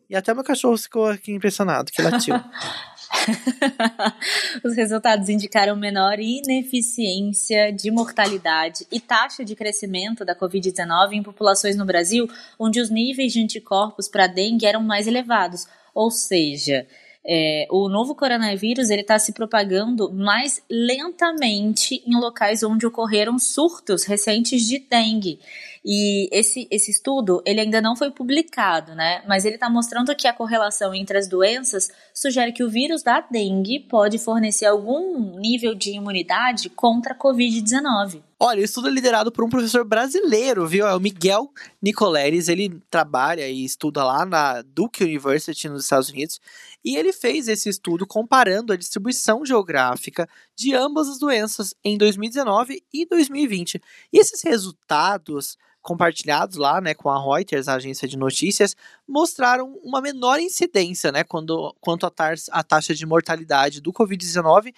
E 0.08 0.16
até 0.16 0.34
meu 0.34 0.44
cachorro 0.44 0.76
ficou 0.76 1.06
aqui 1.06 1.32
impressionado, 1.32 1.90
que 1.90 2.02
latiu. 2.02 2.34
Os 4.64 4.76
resultados 4.76 5.28
indicaram 5.28 5.76
menor 5.76 6.18
ineficiência 6.18 7.72
de 7.72 7.90
mortalidade 7.90 8.86
e 8.90 9.00
taxa 9.00 9.44
de 9.44 9.54
crescimento 9.54 10.24
da 10.24 10.36
Covid-19 10.36 11.12
em 11.12 11.22
populações 11.22 11.76
no 11.76 11.84
Brasil 11.84 12.28
onde 12.58 12.80
os 12.80 12.90
níveis 12.90 13.32
de 13.32 13.42
anticorpos 13.42 14.08
para 14.08 14.26
dengue 14.26 14.66
eram 14.66 14.82
mais 14.82 15.06
elevados. 15.06 15.66
Ou 15.94 16.10
seja, 16.10 16.86
é, 17.24 17.66
o 17.70 17.88
novo 17.88 18.14
coronavírus 18.14 18.90
ele 18.90 19.02
está 19.02 19.18
se 19.18 19.32
propagando 19.32 20.12
mais 20.12 20.62
lentamente 20.68 22.02
em 22.06 22.18
locais 22.18 22.62
onde 22.62 22.86
ocorreram 22.86 23.38
surtos 23.38 24.04
recentes 24.04 24.62
de 24.62 24.78
dengue. 24.78 25.38
E 25.84 26.28
esse, 26.30 26.68
esse 26.70 26.92
estudo, 26.92 27.42
ele 27.44 27.60
ainda 27.60 27.80
não 27.80 27.96
foi 27.96 28.10
publicado, 28.10 28.94
né? 28.94 29.22
Mas 29.26 29.44
ele 29.44 29.56
está 29.56 29.68
mostrando 29.68 30.14
que 30.14 30.28
a 30.28 30.32
correlação 30.32 30.94
entre 30.94 31.18
as 31.18 31.26
doenças 31.26 31.90
sugere 32.14 32.52
que 32.52 32.62
o 32.62 32.70
vírus 32.70 33.02
da 33.02 33.20
dengue 33.20 33.80
pode 33.80 34.18
fornecer 34.18 34.66
algum 34.66 35.36
nível 35.38 35.74
de 35.74 35.90
imunidade 35.90 36.70
contra 36.70 37.14
a 37.14 37.18
Covid-19. 37.18 38.22
Olha, 38.38 38.60
o 38.60 38.64
estudo 38.64 38.88
é 38.88 38.90
liderado 38.90 39.30
por 39.30 39.44
um 39.44 39.48
professor 39.48 39.84
brasileiro, 39.84 40.66
viu? 40.66 40.86
É 40.86 40.94
o 40.94 41.00
Miguel 41.00 41.50
Nicoleres. 41.80 42.48
Ele 42.48 42.80
trabalha 42.90 43.48
e 43.48 43.64
estuda 43.64 44.04
lá 44.04 44.24
na 44.24 44.62
Duke 44.62 45.02
University 45.04 45.68
nos 45.68 45.84
Estados 45.84 46.08
Unidos. 46.08 46.40
E 46.84 46.96
ele 46.96 47.12
fez 47.12 47.46
esse 47.46 47.68
estudo 47.68 48.04
comparando 48.06 48.72
a 48.72 48.76
distribuição 48.76 49.46
geográfica 49.46 50.28
de 50.56 50.74
ambas 50.74 51.08
as 51.08 51.18
doenças 51.18 51.74
em 51.84 51.96
2019 51.96 52.82
e 52.92 53.06
2020. 53.06 53.80
E 54.12 54.18
esses 54.18 54.42
resultados 54.42 55.56
compartilhados 55.82 56.56
lá, 56.56 56.80
né, 56.80 56.94
com 56.94 57.10
a 57.10 57.20
Reuters, 57.20 57.68
a 57.68 57.74
agência 57.74 58.06
de 58.08 58.16
notícias, 58.16 58.76
mostraram 59.06 59.78
uma 59.82 60.00
menor 60.00 60.38
incidência, 60.40 61.10
né, 61.10 61.24
quando, 61.24 61.74
quanto 61.80 62.06
à 62.06 62.62
taxa 62.62 62.94
de 62.94 63.04
mortalidade 63.04 63.80
do 63.80 63.92
Covid-19 63.92 64.72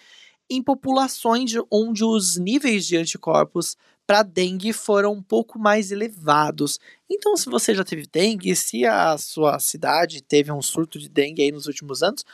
em 0.51 0.63
populações 0.63 1.53
onde 1.71 2.05
os 2.05 2.37
níveis 2.37 2.87
de 2.87 2.97
anticorpos 2.97 3.77
para 4.07 4.23
dengue 4.23 4.73
foram 4.73 5.13
um 5.13 5.23
pouco 5.23 5.59
mais 5.59 5.91
elevados. 5.91 6.79
Então, 7.11 7.37
se 7.37 7.49
você 7.49 7.75
já 7.75 7.83
teve 7.85 8.07
dengue, 8.07 8.55
se 8.55 8.85
a 8.85 9.17
sua 9.17 9.59
cidade 9.59 10.21
teve 10.23 10.53
um 10.53 10.61
surto 10.61 10.99
de 10.99 11.09
dengue 11.09 11.43
aí 11.43 11.51
nos 11.51 11.67
últimos 11.67 12.03
anos, 12.03 12.25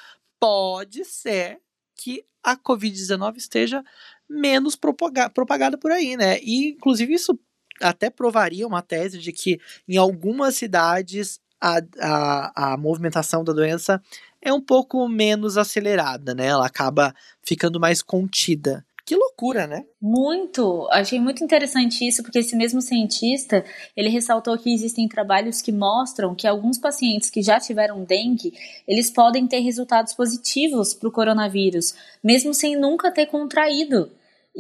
pode 0.41 1.05
ser 1.05 1.61
que 1.95 2.25
a 2.43 2.57
Covid-19 2.57 3.37
esteja 3.37 3.85
menos 4.29 4.75
propagada 4.75 5.79
por 5.79 5.93
aí, 5.93 6.17
né? 6.17 6.41
E, 6.41 6.71
inclusive, 6.71 7.15
isso 7.15 7.39
até 7.81 8.11
provaria 8.11 8.67
uma 8.67 8.83
tese 8.83 9.19
de 9.19 9.33
que 9.33 9.61
em 9.89 9.97
algumas 9.97 10.55
cidades 10.55 11.41
a, 11.61 11.81
a, 12.01 12.73
a 12.73 12.77
movimentação 12.77 13.45
da 13.45 13.53
doença 13.53 14.03
é 14.43 14.53
um 14.53 14.61
pouco 14.61 15.07
menos 15.09 15.59
acelerada, 15.59 16.35
né? 16.35 16.47
Ela 16.47 16.67
acaba 16.67 17.15
ficando 17.43 17.79
mais 17.79 18.03
contida. 18.03 18.85
Que 19.05 19.17
loucura, 19.17 19.67
né? 19.67 19.85
Muito. 20.01 20.87
Achei 20.93 21.19
muito 21.19 21.43
interessante 21.43 22.07
isso, 22.07 22.23
porque 22.23 22.39
esse 22.39 22.55
mesmo 22.55 22.81
cientista, 22.81 23.65
ele 23.97 24.09
ressaltou 24.09 24.57
que 24.57 24.73
existem 24.73 25.09
trabalhos 25.09 25.61
que 25.61 25.73
mostram 25.73 26.35
que 26.35 26.47
alguns 26.47 26.79
pacientes 26.79 27.29
que 27.29 27.43
já 27.43 27.59
tiveram 27.59 28.05
dengue, 28.05 28.55
eles 28.87 29.11
podem 29.11 29.49
ter 29.49 29.59
resultados 29.61 30.15
positivos 30.15 30.95
para 30.95 31.09
o 31.09 31.13
coronavírus, 31.13 31.93
mesmo 32.23 32.55
sem 32.55 32.77
nunca 32.77 33.11
ter 33.11 33.27
contraído. 33.27 34.11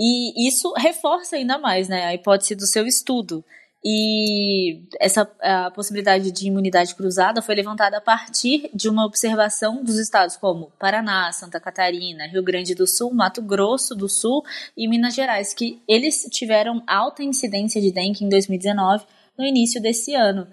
E 0.02 0.49
isso 0.49 0.73
reforça 0.78 1.37
ainda 1.37 1.59
mais, 1.59 1.87
né, 1.87 2.07
a 2.07 2.14
hipótese 2.14 2.54
do 2.54 2.66
seu 2.66 2.87
estudo. 2.87 3.45
E 3.85 4.80
essa 4.99 5.30
a 5.42 5.71
possibilidade 5.71 6.30
de 6.30 6.47
imunidade 6.47 6.95
cruzada 6.95 7.42
foi 7.42 7.54
levantada 7.54 7.99
a 7.99 8.00
partir 8.00 8.71
de 8.75 8.88
uma 8.88 9.04
observação 9.04 9.85
dos 9.85 9.99
estados 9.99 10.37
como 10.37 10.73
Paraná, 10.78 11.30
Santa 11.33 11.61
Catarina, 11.61 12.26
Rio 12.26 12.42
Grande 12.42 12.75
do 12.75 12.87
Sul, 12.87 13.12
Mato 13.12 13.42
Grosso 13.42 13.95
do 13.95 14.09
Sul 14.09 14.42
e 14.76 14.88
Minas 14.88 15.14
Gerais, 15.14 15.52
que 15.52 15.83
eles 15.87 16.26
tiveram 16.30 16.83
alta 16.87 17.23
incidência 17.23 17.80
de 17.80 17.90
dengue 17.90 18.25
em 18.25 18.28
2019, 18.28 19.04
no 19.37 19.45
início 19.45 19.83
desse 19.83 20.14
ano. 20.14 20.47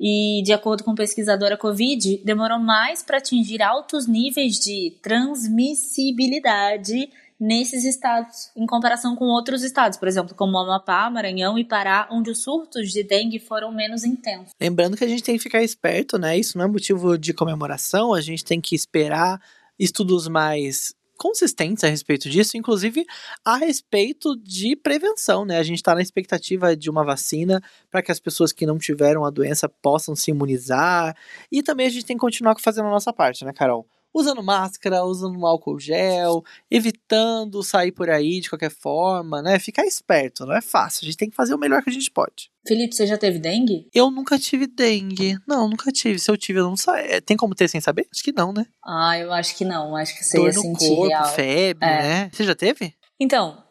E, 0.00 0.42
de 0.44 0.52
acordo 0.52 0.82
com 0.82 0.94
pesquisadora 0.94 1.56
Covid, 1.56 2.18
demorou 2.24 2.58
mais 2.58 3.02
para 3.02 3.18
atingir 3.18 3.62
altos 3.62 4.08
níveis 4.08 4.58
de 4.58 4.96
transmissibilidade 5.00 7.08
nesses 7.42 7.84
estados, 7.84 8.52
em 8.56 8.64
comparação 8.64 9.16
com 9.16 9.24
outros 9.24 9.64
estados, 9.64 9.98
por 9.98 10.06
exemplo, 10.06 10.32
como 10.32 10.56
Amapá, 10.56 11.10
Maranhão 11.10 11.58
e 11.58 11.64
Pará, 11.64 12.06
onde 12.08 12.30
os 12.30 12.40
surtos 12.40 12.92
de 12.92 13.02
dengue 13.02 13.40
foram 13.40 13.72
menos 13.72 14.04
intensos. 14.04 14.52
Lembrando 14.60 14.96
que 14.96 15.02
a 15.02 15.08
gente 15.08 15.24
tem 15.24 15.36
que 15.36 15.42
ficar 15.42 15.60
esperto, 15.60 16.18
né? 16.18 16.38
Isso 16.38 16.56
não 16.56 16.66
é 16.66 16.68
motivo 16.68 17.18
de 17.18 17.34
comemoração, 17.34 18.14
a 18.14 18.20
gente 18.20 18.44
tem 18.44 18.60
que 18.60 18.76
esperar 18.76 19.42
estudos 19.76 20.28
mais 20.28 20.94
consistentes 21.16 21.82
a 21.82 21.88
respeito 21.88 22.30
disso, 22.30 22.56
inclusive 22.56 23.04
a 23.44 23.56
respeito 23.56 24.36
de 24.36 24.76
prevenção, 24.76 25.44
né? 25.44 25.58
A 25.58 25.64
gente 25.64 25.78
está 25.78 25.96
na 25.96 26.00
expectativa 26.00 26.76
de 26.76 26.88
uma 26.88 27.04
vacina 27.04 27.60
para 27.90 28.02
que 28.02 28.12
as 28.12 28.20
pessoas 28.20 28.52
que 28.52 28.66
não 28.66 28.78
tiveram 28.78 29.24
a 29.24 29.30
doença 29.30 29.68
possam 29.68 30.14
se 30.14 30.30
imunizar 30.30 31.16
e 31.50 31.60
também 31.60 31.88
a 31.88 31.90
gente 31.90 32.06
tem 32.06 32.16
que 32.16 32.20
continuar 32.20 32.54
fazendo 32.60 32.86
a 32.86 32.90
nossa 32.90 33.12
parte, 33.12 33.44
né, 33.44 33.52
Carol? 33.52 33.84
Usando 34.14 34.42
máscara, 34.42 35.04
usando 35.04 35.38
um 35.38 35.46
álcool 35.46 35.78
gel, 35.78 36.42
evitando 36.70 37.62
sair 37.62 37.92
por 37.92 38.10
aí 38.10 38.40
de 38.40 38.48
qualquer 38.50 38.70
forma, 38.70 39.40
né? 39.42 39.58
Ficar 39.58 39.84
esperto, 39.86 40.44
não 40.46 40.54
é 40.54 40.60
fácil. 40.60 41.00
A 41.02 41.06
gente 41.06 41.16
tem 41.16 41.30
que 41.30 41.36
fazer 41.36 41.54
o 41.54 41.58
melhor 41.58 41.82
que 41.82 41.90
a 41.90 41.92
gente 41.92 42.10
pode. 42.10 42.50
Felipe, 42.66 42.94
você 42.94 43.06
já 43.06 43.18
teve 43.18 43.38
dengue? 43.38 43.88
Eu 43.94 44.10
nunca 44.10 44.38
tive 44.38 44.66
dengue. 44.66 45.36
Não, 45.46 45.68
nunca 45.68 45.90
tive. 45.90 46.18
Se 46.18 46.30
eu 46.30 46.36
tive, 46.36 46.60
eu 46.60 46.64
não 46.68 46.76
sei. 46.76 46.94
É, 46.94 47.20
tem 47.20 47.36
como 47.36 47.54
ter 47.54 47.68
sem 47.68 47.80
saber? 47.80 48.06
Acho 48.12 48.22
que 48.22 48.32
não, 48.32 48.52
né? 48.52 48.66
Ah, 48.84 49.18
eu 49.18 49.32
acho 49.32 49.56
que 49.56 49.64
não. 49.64 49.96
Acho 49.96 50.16
que 50.16 50.24
você 50.24 50.36
Dor 50.36 50.46
ia 50.48 50.52
no 50.54 50.60
sentir 50.60 50.88
corpo, 50.88 51.08
real. 51.08 51.24
febre, 51.34 51.88
É. 51.88 52.02
né? 52.02 52.30
Você 52.32 52.44
já 52.44 52.54
teve? 52.54 52.94
Então, 53.18 53.62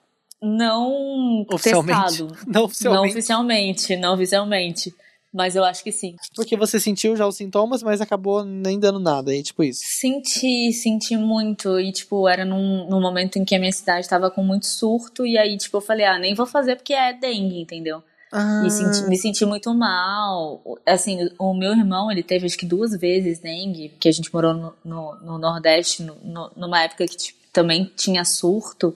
não 0.42 1.46
Oficialmente? 1.52 2.02
testado. 2.18 2.28
Não 2.48 2.54
Não 2.54 2.64
oficialmente. 2.66 3.12
oficialmente, 3.14 3.98
não 3.98 4.14
oficialmente. 4.16 4.96
Mas 5.34 5.56
eu 5.56 5.64
acho 5.64 5.84
que 5.84 5.92
sim. 5.92 6.16
Porque 6.36 6.58
você 6.58 6.80
sentiu 6.80 7.16
já 7.16 7.26
os 7.26 7.38
sintomas, 7.38 7.82
mas 7.82 8.02
acabou 8.02 8.44
nem 8.44 8.78
dando 8.80 9.00
nada. 9.00 9.32
Aí, 9.32 9.42
tipo 9.42 9.64
isso. 9.64 9.82
Senti, 9.84 10.74
senti 10.74 11.16
muito. 11.16 11.80
E, 11.80 11.92
tipo, 11.94 12.28
era 12.28 12.44
num, 12.44 12.88
num 12.90 13.00
momento 13.02 13.38
em 13.38 13.46
que 13.46 13.56
a 13.56 13.60
minha 13.60 13.72
cidade 13.72 14.10
tava 14.10 14.30
com 14.30 14.44
muito 14.44 14.66
surto. 14.66 15.26
E 15.26 15.38
aí, 15.38 15.58
tipo, 15.58 15.78
eu 15.78 15.82
falei, 15.82 16.06
ah, 16.06 16.20
nem 16.20 16.34
vou 16.36 16.46
fazer 16.46 16.76
porque 16.76 16.94
é 16.94 17.14
dengue, 17.14 17.62
entendeu? 17.62 18.04
Ah, 18.34 18.62
E 18.66 18.70
senti- 18.72 19.06
me 19.10 19.18
senti 19.18 19.46
muito 19.46 19.74
mal. 19.74 20.62
Assim, 20.86 21.30
o 21.40 21.54
meu 21.54 21.72
irmão, 21.72 22.12
ele 22.12 22.24
teve 22.24 22.46
acho 22.46 22.58
que 22.58 22.66
duas 22.66 22.92
vezes 22.98 23.40
dengue, 23.40 23.90
porque 23.90 24.10
a 24.10 24.12
gente 24.12 24.34
morou 24.34 24.54
no, 24.54 24.74
no, 24.84 25.16
no 25.22 25.38
Nordeste, 25.38 26.04
no- 26.04 26.16
no- 26.24 26.52
numa 26.58 26.84
época 26.84 27.06
que 27.08 27.16
tipo, 27.18 27.40
também 27.54 27.90
tinha 27.96 28.24
surto. 28.26 28.94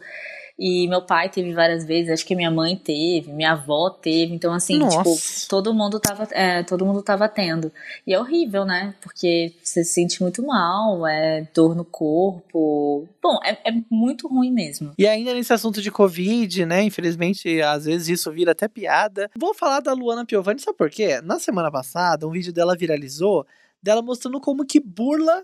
E 0.58 0.88
meu 0.88 1.02
pai 1.02 1.30
teve 1.30 1.54
várias 1.54 1.86
vezes, 1.86 2.12
acho 2.12 2.26
que 2.26 2.34
minha 2.34 2.50
mãe 2.50 2.78
teve, 2.78 3.32
minha 3.34 3.52
avó 3.52 3.90
teve. 3.90 4.34
Então, 4.34 4.54
assim, 4.54 4.78
Nossa. 4.78 4.98
tipo, 4.98 5.50
todo 5.50 5.74
mundo 5.74 6.00
tava, 6.00 6.24
é, 6.32 6.64
todo 6.64 6.86
mundo 6.86 7.04
tava 7.04 7.28
tendo. 7.28 7.72
E 8.08 8.14
é 8.14 8.20
horrível, 8.20 8.64
né? 8.64 8.96
Porque 9.02 9.54
você 9.62 9.84
se 9.84 9.94
sente 9.94 10.22
muito 10.22 10.42
mal, 10.46 11.06
é 11.06 11.46
dor 11.54 11.76
no 11.76 11.84
corpo. 11.84 13.06
Bom, 13.22 13.38
é, 13.44 13.70
é 13.70 13.74
muito 13.90 14.30
ruim 14.30 14.52
mesmo. 14.52 14.94
E 14.98 15.06
ainda 15.06 15.34
nesse 15.34 15.52
assunto 15.52 15.82
de 15.82 15.92
Covid, 15.92 16.66
né? 16.66 16.84
Infelizmente, 16.84 17.62
às 17.62 17.84
vezes 17.84 18.08
isso 18.08 18.32
vira 18.32 18.54
até 18.54 18.70
piada. 18.70 19.30
Vou 19.38 19.54
falar 19.54 19.82
da 19.82 19.92
Luana 19.92 20.26
Piovani, 20.26 20.62
sabe 20.62 20.78
por 20.78 20.90
quê? 20.90 21.20
Na 21.22 21.38
semana 21.38 21.70
passada, 21.70 22.26
um 22.26 22.32
vídeo 22.32 22.54
dela 22.54 22.78
viralizou, 22.78 23.46
dela 23.84 24.02
mostrando 24.02 24.40
como 24.40 24.66
que 24.66 24.80
burla 24.80 25.44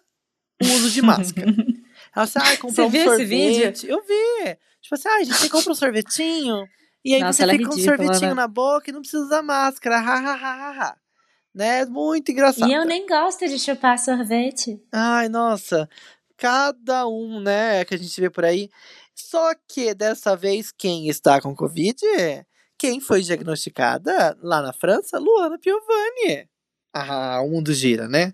o 0.63 0.65
uso 0.67 0.89
de 0.89 1.01
máscara. 1.01 1.51
Ela 2.15 2.25
disse, 2.25 2.37
ah, 2.37 2.57
comprou 2.57 2.71
Você 2.71 2.81
um 2.81 2.89
viu 2.89 3.01
esse 3.01 3.09
sorvete. 3.09 3.87
Eu 3.87 4.01
vi. 4.01 4.57
Tipo 4.81 4.95
assim, 4.95 5.07
ah, 5.07 5.15
a 5.15 5.23
gente 5.23 5.49
compra 5.49 5.71
um 5.71 5.75
sorvetinho, 5.75 6.67
e 7.03 7.15
aí 7.15 7.21
Nossa, 7.21 7.33
você 7.33 7.43
é 7.43 7.47
fica 7.47 7.63
com 7.63 7.73
um 7.73 7.75
ridícula, 7.75 7.97
sorvetinho 7.97 8.29
né? 8.29 8.35
na 8.35 8.47
boca 8.47 8.89
e 8.89 8.93
não 8.93 9.01
precisa 9.01 9.23
usar 9.23 9.41
máscara. 9.41 9.97
Ha, 9.97 10.01
ha, 10.01 10.33
ha, 10.33 10.35
ha, 10.35 10.83
ha. 10.83 10.97
Né? 11.53 11.85
Muito 11.85 12.31
engraçado. 12.31 12.69
E 12.69 12.73
eu 12.73 12.85
nem 12.85 13.05
gosto 13.05 13.47
de 13.47 13.59
chupar 13.59 13.97
sorvete. 13.99 14.81
Ai, 14.91 15.29
nossa. 15.29 15.89
Cada 16.37 17.07
um, 17.07 17.39
né, 17.39 17.85
que 17.85 17.93
a 17.93 17.97
gente 17.97 18.19
vê 18.19 18.29
por 18.29 18.43
aí. 18.43 18.69
Só 19.13 19.53
que 19.67 19.93
dessa 19.93 20.35
vez, 20.35 20.71
quem 20.71 21.07
está 21.07 21.39
com 21.39 21.55
Covid 21.55 21.95
quem 22.81 22.99
foi 22.99 23.21
diagnosticada 23.21 24.35
lá 24.41 24.59
na 24.59 24.73
França, 24.73 25.19
Luana 25.19 25.59
Piovani. 25.59 26.49
Ah, 26.91 27.39
o 27.43 27.47
mundo 27.47 27.71
gira, 27.71 28.07
né? 28.07 28.33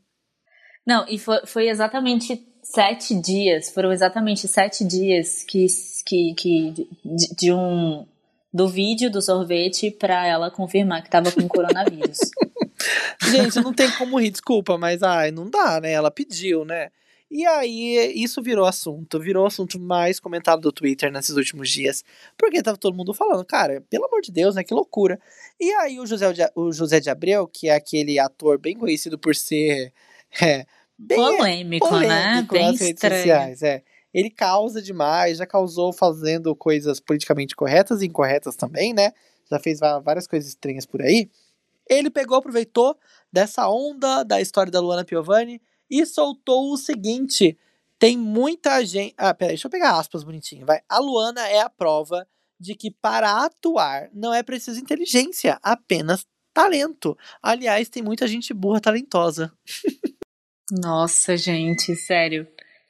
Não, 0.86 1.06
e 1.10 1.20
foi, 1.20 1.46
foi 1.46 1.68
exatamente 1.68 2.48
sete 2.72 3.16
dias, 3.16 3.70
foram 3.70 3.92
exatamente 3.92 4.48
sete 4.48 4.84
dias 4.84 5.44
que, 5.44 5.66
que, 6.06 6.34
que 6.36 6.88
de, 7.04 7.36
de 7.36 7.54
um 7.54 8.06
do 8.54 8.68
vídeo 8.68 9.12
do 9.12 9.22
sorvete 9.22 9.92
pra 9.92 10.26
ela 10.26 10.50
confirmar 10.50 11.04
que 11.04 11.10
tava 11.10 11.32
com 11.32 11.48
coronavírus. 11.48 12.18
Gente, 13.30 13.60
não 13.62 13.74
tem 13.74 13.90
como 13.92 14.20
rir, 14.20 14.32
desculpa, 14.32 14.78
mas 14.78 15.04
ai, 15.04 15.32
não 15.32 15.50
dá, 15.50 15.80
né? 15.80 15.92
Ela 15.92 16.10
pediu, 16.10 16.66
né? 16.66 16.90
E 17.30 17.46
aí, 17.46 18.14
isso 18.16 18.42
virou 18.42 18.66
assunto, 18.66 19.20
virou 19.20 19.46
assunto 19.46 19.78
mais 19.78 20.20
comentado 20.20 20.62
do 20.62 20.72
Twitter 20.72 21.12
nesses 21.12 21.36
últimos 21.36 21.70
dias. 21.70 22.04
Porque 22.38 22.64
tava 22.64 22.78
todo 22.78 22.96
mundo 22.96 23.14
falando, 23.14 23.44
cara, 23.46 23.84
pelo 23.90 24.06
amor 24.06 24.22
de 24.22 24.32
Deus, 24.32 24.56
né? 24.56 24.64
Que 24.64 24.74
loucura. 24.74 25.20
E 25.60 25.70
aí, 25.74 26.00
o 26.00 26.06
José 26.06 26.32
de, 26.32 26.42
o 26.56 26.72
José 26.72 27.00
de 27.02 27.10
Abreu, 27.10 27.46
que 27.48 27.68
é 27.68 27.76
aquele 27.76 28.18
ator 28.18 28.58
bem 28.58 28.76
conhecido 28.78 29.18
por 29.18 29.36
ser. 29.36 29.94
É, 30.42 30.66
bem 30.98 31.18
Polêmico, 31.18 31.86
né? 31.86 31.92
polêmico 31.92 32.54
Bem 32.54 32.72
nas 32.72 32.80
redes 32.80 32.94
estranho. 32.96 33.16
sociais, 33.18 33.62
é. 33.62 33.84
Ele 34.14 34.30
causa 34.30 34.82
demais, 34.82 35.38
já 35.38 35.46
causou 35.46 35.94
fazendo 35.94 36.56
coisas 36.56 37.00
politicamente 37.00 37.56
corretas 37.56 38.02
e 38.02 38.08
incorretas 38.08 38.56
também, 38.56 38.94
né? 38.94 39.12
Já 39.50 39.60
fez 39.60 39.80
várias 39.80 40.28
coisas 40.28 40.50
estranhas 40.50 40.86
por 40.86 41.02
aí. 41.02 41.30
Ele 41.90 42.10
pegou, 42.10 42.38
aproveitou 42.38 42.98
dessa 43.32 43.70
onda 43.70 44.24
da 44.24 44.42
história 44.42 44.72
da 44.72 44.80
Luana 44.80 45.06
Piovani 45.06 45.62
e 45.90 46.06
soltou 46.06 46.72
o 46.72 46.78
seguinte: 46.78 47.58
tem 48.00 48.18
muita 48.18 48.84
gente. 48.86 49.14
Ah, 49.18 49.34
peraí, 49.34 49.54
deixa 49.54 49.68
eu 49.68 49.72
pegar 49.72 49.98
aspas 49.98 50.24
bonitinho, 50.24 50.66
vai. 50.66 50.82
A 50.90 51.00
Luana 51.00 51.48
é 51.48 51.60
a 51.60 51.70
prova 51.70 52.28
de 52.60 52.76
que 52.76 52.90
para 52.90 53.46
atuar 53.46 54.10
não 54.14 54.34
é 54.34 54.42
preciso 54.42 54.80
inteligência, 54.80 55.60
apenas 55.62 56.26
talento. 56.54 57.16
Aliás, 57.42 57.88
tem 57.88 58.02
muita 58.02 58.28
gente 58.28 58.54
burra 58.54 58.80
talentosa. 58.82 59.54
Nossa, 60.72 61.38
gente, 61.38 61.96
sério. 61.96 62.46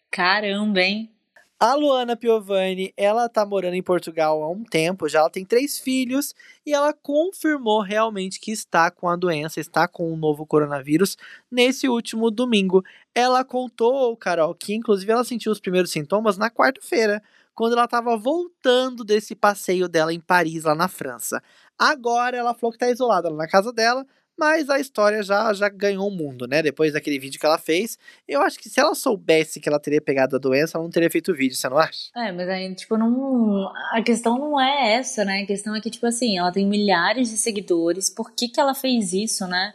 Caramba, 0.09 0.81
hein? 0.81 1.11
A 1.59 1.75
Luana 1.75 2.15
Piovani, 2.15 2.93
ela 2.97 3.29
tá 3.29 3.45
morando 3.45 3.75
em 3.75 3.83
Portugal 3.83 4.43
há 4.43 4.49
um 4.49 4.63
tempo 4.63 5.07
já, 5.09 5.19
ela 5.19 5.29
tem 5.29 5.43
três 5.43 5.79
filhos 5.79 6.35
e 6.63 6.71
ela 6.73 6.93
confirmou 6.93 7.81
realmente 7.81 8.39
que 8.39 8.51
está 8.51 8.91
com 8.91 9.09
a 9.09 9.15
doença, 9.15 9.59
está 9.59 9.87
com 9.87 10.11
o 10.11 10.17
novo 10.17 10.45
coronavírus 10.45 11.17
nesse 11.51 11.87
último 11.87 12.29
domingo. 12.29 12.83
Ela 13.13 13.43
contou, 13.43 14.15
Carol, 14.17 14.53
que 14.53 14.75
inclusive 14.75 15.11
ela 15.11 15.23
sentiu 15.23 15.51
os 15.51 15.59
primeiros 15.59 15.91
sintomas 15.91 16.37
na 16.37 16.49
quarta-feira, 16.51 17.21
quando 17.55 17.73
ela 17.73 17.85
estava 17.85 18.15
voltando 18.15 19.03
desse 19.03 19.35
passeio 19.35 19.87
dela 19.87 20.13
em 20.13 20.19
Paris, 20.19 20.63
lá 20.63 20.75
na 20.75 20.87
França. 20.87 21.41
Agora 21.77 22.37
ela 22.37 22.53
falou 22.53 22.71
que 22.71 22.79
tá 22.79 22.89
isolada 22.89 23.29
lá 23.29 23.35
na 23.37 23.47
casa 23.47 23.73
dela, 23.73 24.05
mas 24.37 24.69
a 24.69 24.79
história 24.79 25.23
já, 25.23 25.51
já 25.53 25.67
ganhou 25.67 26.07
o 26.07 26.11
mundo, 26.11 26.47
né? 26.47 26.61
Depois 26.61 26.93
daquele 26.93 27.17
vídeo 27.17 27.39
que 27.39 27.45
ela 27.45 27.57
fez. 27.57 27.97
Eu 28.27 28.41
acho 28.41 28.59
que 28.59 28.69
se 28.69 28.79
ela 28.79 28.93
soubesse 28.93 29.59
que 29.59 29.67
ela 29.67 29.79
teria 29.79 29.99
pegado 29.99 30.35
a 30.35 30.39
doença, 30.39 30.77
ela 30.77 30.83
não 30.83 30.91
teria 30.91 31.09
feito 31.09 31.31
o 31.31 31.35
vídeo, 31.35 31.55
você 31.55 31.67
não 31.67 31.77
acha? 31.77 32.09
É, 32.15 32.31
mas 32.31 32.47
aí, 32.47 32.73
tipo, 32.75 32.97
não. 32.97 33.71
A 33.91 34.01
questão 34.03 34.37
não 34.37 34.61
é 34.61 34.93
essa, 34.93 35.25
né? 35.25 35.41
A 35.41 35.45
questão 35.45 35.75
é 35.75 35.81
que, 35.81 35.89
tipo 35.89 36.05
assim, 36.05 36.37
ela 36.37 36.51
tem 36.51 36.67
milhares 36.67 37.29
de 37.29 37.37
seguidores. 37.37 38.09
Por 38.09 38.31
que, 38.31 38.47
que 38.47 38.59
ela 38.59 38.75
fez 38.75 39.13
isso, 39.13 39.47
né? 39.47 39.73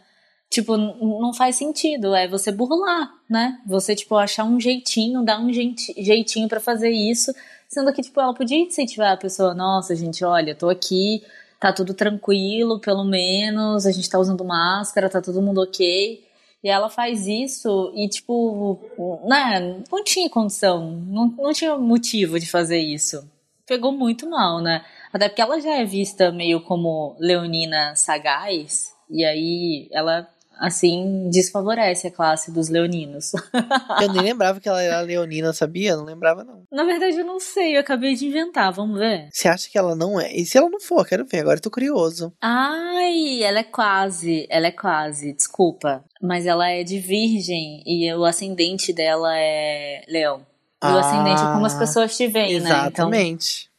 Tipo, 0.49 0.77
não 0.77 1.33
faz 1.33 1.55
sentido. 1.55 2.15
É 2.15 2.27
você 2.27 2.51
burlar, 2.51 3.11
né? 3.29 3.59
Você, 3.67 3.95
tipo, 3.95 4.15
achar 4.15 4.45
um 4.45 4.59
jeitinho, 4.59 5.23
dar 5.23 5.39
um 5.39 5.51
jeitinho 5.51 6.47
para 6.47 6.59
fazer 6.59 6.91
isso. 6.91 7.33
Sendo 7.67 7.91
que, 7.91 8.01
tipo, 8.01 8.21
ela 8.21 8.33
podia 8.33 8.57
incentivar 8.57 9.11
a 9.11 9.17
pessoa. 9.17 9.53
Nossa, 9.53 9.95
gente, 9.95 10.23
olha, 10.23 10.55
tô 10.55 10.69
aqui 10.69 11.23
tá 11.63 11.71
tudo 11.71 11.93
tranquilo, 11.93 12.77
pelo 12.77 13.05
menos, 13.05 13.85
a 13.85 13.91
gente 13.93 14.09
tá 14.09 14.19
usando 14.19 14.43
máscara, 14.43 15.09
tá 15.09 15.21
todo 15.21 15.41
mundo 15.41 15.61
ok. 15.61 16.21
E 16.61 16.69
ela 16.69 16.89
faz 16.89 17.25
isso 17.25 17.93
e, 17.95 18.09
tipo, 18.09 18.77
né, 19.25 19.81
não 19.89 20.03
tinha 20.03 20.29
condição, 20.29 20.91
não, 20.91 21.27
não 21.37 21.53
tinha 21.53 21.77
motivo 21.77 22.37
de 22.37 22.49
fazer 22.49 22.79
isso. 22.79 23.25
Pegou 23.65 23.93
muito 23.93 24.29
mal, 24.29 24.59
né? 24.61 24.83
Até 25.13 25.29
porque 25.29 25.41
ela 25.41 25.61
já 25.61 25.75
é 25.77 25.85
vista 25.85 26.33
meio 26.33 26.59
como 26.59 27.15
leonina 27.17 27.95
sagaz, 27.95 28.93
e 29.09 29.23
aí 29.23 29.87
ela 29.93 30.27
assim, 30.59 31.29
desfavorece 31.29 32.07
a 32.07 32.11
classe 32.11 32.51
dos 32.51 32.69
leoninos. 32.69 33.31
eu 34.01 34.11
nem 34.13 34.21
lembrava 34.21 34.59
que 34.59 34.69
ela 34.69 34.81
era 34.81 35.01
leonina, 35.01 35.53
sabia? 35.53 35.95
Não 35.95 36.03
lembrava, 36.03 36.43
não. 36.43 36.63
Na 36.71 36.83
verdade, 36.83 37.17
eu 37.17 37.25
não 37.25 37.39
sei, 37.39 37.75
eu 37.75 37.79
acabei 37.79 38.15
de 38.15 38.25
inventar, 38.25 38.71
vamos 38.71 38.99
ver. 38.99 39.29
Você 39.31 39.47
acha 39.47 39.69
que 39.69 39.77
ela 39.77 39.95
não 39.95 40.19
é? 40.19 40.33
E 40.33 40.45
se 40.45 40.57
ela 40.57 40.69
não 40.69 40.79
for? 40.79 41.05
Quero 41.05 41.25
ver, 41.25 41.39
agora 41.39 41.57
eu 41.57 41.61
tô 41.61 41.71
curioso. 41.71 42.33
Ai, 42.41 43.43
ela 43.43 43.59
é 43.59 43.63
quase, 43.63 44.47
ela 44.49 44.67
é 44.67 44.71
quase, 44.71 45.33
desculpa. 45.33 46.03
Mas 46.21 46.45
ela 46.45 46.69
é 46.69 46.83
de 46.83 46.99
virgem 46.99 47.83
e 47.85 48.13
o 48.13 48.23
ascendente 48.23 48.93
dela 48.93 49.35
é 49.35 50.03
leão. 50.07 50.39
E 50.39 50.85
ah, 50.85 50.95
o 50.95 50.97
ascendente 50.97 51.41
é 51.41 51.53
como 51.53 51.65
as 51.65 51.75
pessoas 51.75 52.15
te 52.15 52.27
veem, 52.27 52.53
exatamente. 52.53 52.63
né? 52.63 52.87
Exatamente. 52.87 53.69
Então, 53.69 53.73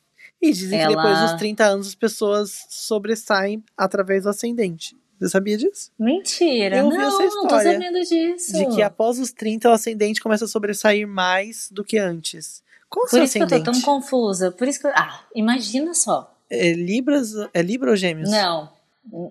e 0.45 0.53
dizem 0.53 0.79
ela... 0.79 0.91
que 0.91 0.97
depois 0.97 1.21
dos 1.21 1.39
30 1.39 1.65
anos 1.65 1.87
as 1.89 1.95
pessoas 1.95 2.67
sobressaem 2.69 3.65
através 3.77 4.25
do 4.25 4.29
ascendente. 4.29 4.95
Você 5.25 5.31
sabia 5.31 5.57
disso? 5.57 5.91
Mentira, 5.99 6.77
eu 6.77 6.91
não, 6.91 7.01
essa 7.01 7.25
história 7.25 7.31
não 7.35 7.47
tô 7.49 7.57
sabendo 7.57 8.01
disso. 8.01 8.53
De 8.53 8.67
que 8.75 8.83
após 8.83 9.19
os 9.19 9.33
30 9.33 9.71
o 9.71 9.73
ascendente 9.73 10.21
começa 10.21 10.45
a 10.45 10.49
sobressair 10.49 11.09
mais 11.09 11.71
do 11.73 11.83
que 11.83 11.97
antes. 11.97 12.63
Qual 12.91 13.09
Por 13.09 13.23
isso 13.23 13.33
que 13.33 13.43
eu 13.43 13.49
tô 13.49 13.63
tão 13.63 13.81
confusa. 13.81 14.53
Por 14.53 14.69
isso 14.69 14.81
que 14.81 14.87
eu... 14.87 14.93
Ah, 14.95 15.25
imagina 15.35 15.95
só. 15.95 16.37
É 16.51 16.75
Libras, 16.75 17.33
é 17.55 17.63
Libra 17.63 17.91
ou 17.91 17.97
Gêmeos? 17.97 18.31
Não. 18.31 18.71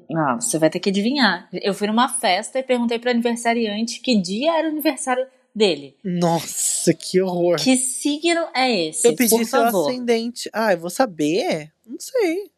Não, 0.10 0.42
você 0.42 0.58
vai 0.58 0.70
ter 0.72 0.80
que 0.80 0.90
adivinhar. 0.90 1.48
Eu 1.54 1.76
fui 1.76 1.86
numa 1.88 2.10
festa 2.10 2.58
e 2.58 2.64
perguntei 2.64 2.98
pro 2.98 3.12
aniversariante 3.12 4.00
que 4.00 4.20
dia 4.20 4.58
era 4.58 4.68
o 4.68 4.72
aniversário 4.72 5.28
dele. 5.54 5.96
Nossa, 6.04 6.92
que 6.92 7.22
horror. 7.22 7.58
Que 7.58 7.78
signo 7.78 8.48
é 8.56 8.88
esse? 8.88 9.08
Eu 9.08 9.16
pedi 9.16 9.46
seu 9.46 9.62
favor. 9.62 9.90
ascendente. 9.90 10.50
Ah, 10.52 10.74
eu 10.74 10.80
vou 10.80 10.90
saber? 10.90 11.72
Não 11.86 12.00
sei. 12.00 12.52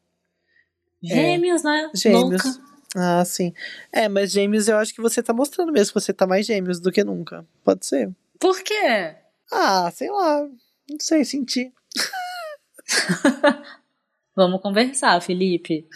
Gêmeos, 1.03 1.65
é. 1.65 1.67
né? 1.67 1.91
Gêmeos. 1.93 2.43
Louca. 2.43 2.74
Ah, 2.95 3.23
sim. 3.25 3.53
É, 3.91 4.07
mas 4.07 4.31
gêmeos 4.31 4.67
eu 4.67 4.77
acho 4.77 4.93
que 4.93 5.01
você 5.01 5.21
tá 5.21 5.33
mostrando 5.33 5.71
mesmo 5.71 5.93
que 5.93 5.99
você 5.99 6.13
tá 6.13 6.25
mais 6.25 6.45
gêmeos 6.45 6.79
do 6.79 6.91
que 6.91 7.03
nunca. 7.03 7.45
Pode 7.63 7.85
ser. 7.85 8.09
Por 8.39 8.61
quê? 8.63 9.15
Ah, 9.51 9.91
sei 9.91 10.09
lá. 10.09 10.41
Não 10.89 10.99
sei, 10.99 11.25
senti. 11.25 11.73
Vamos 14.35 14.61
conversar, 14.61 15.21
Felipe. 15.21 15.87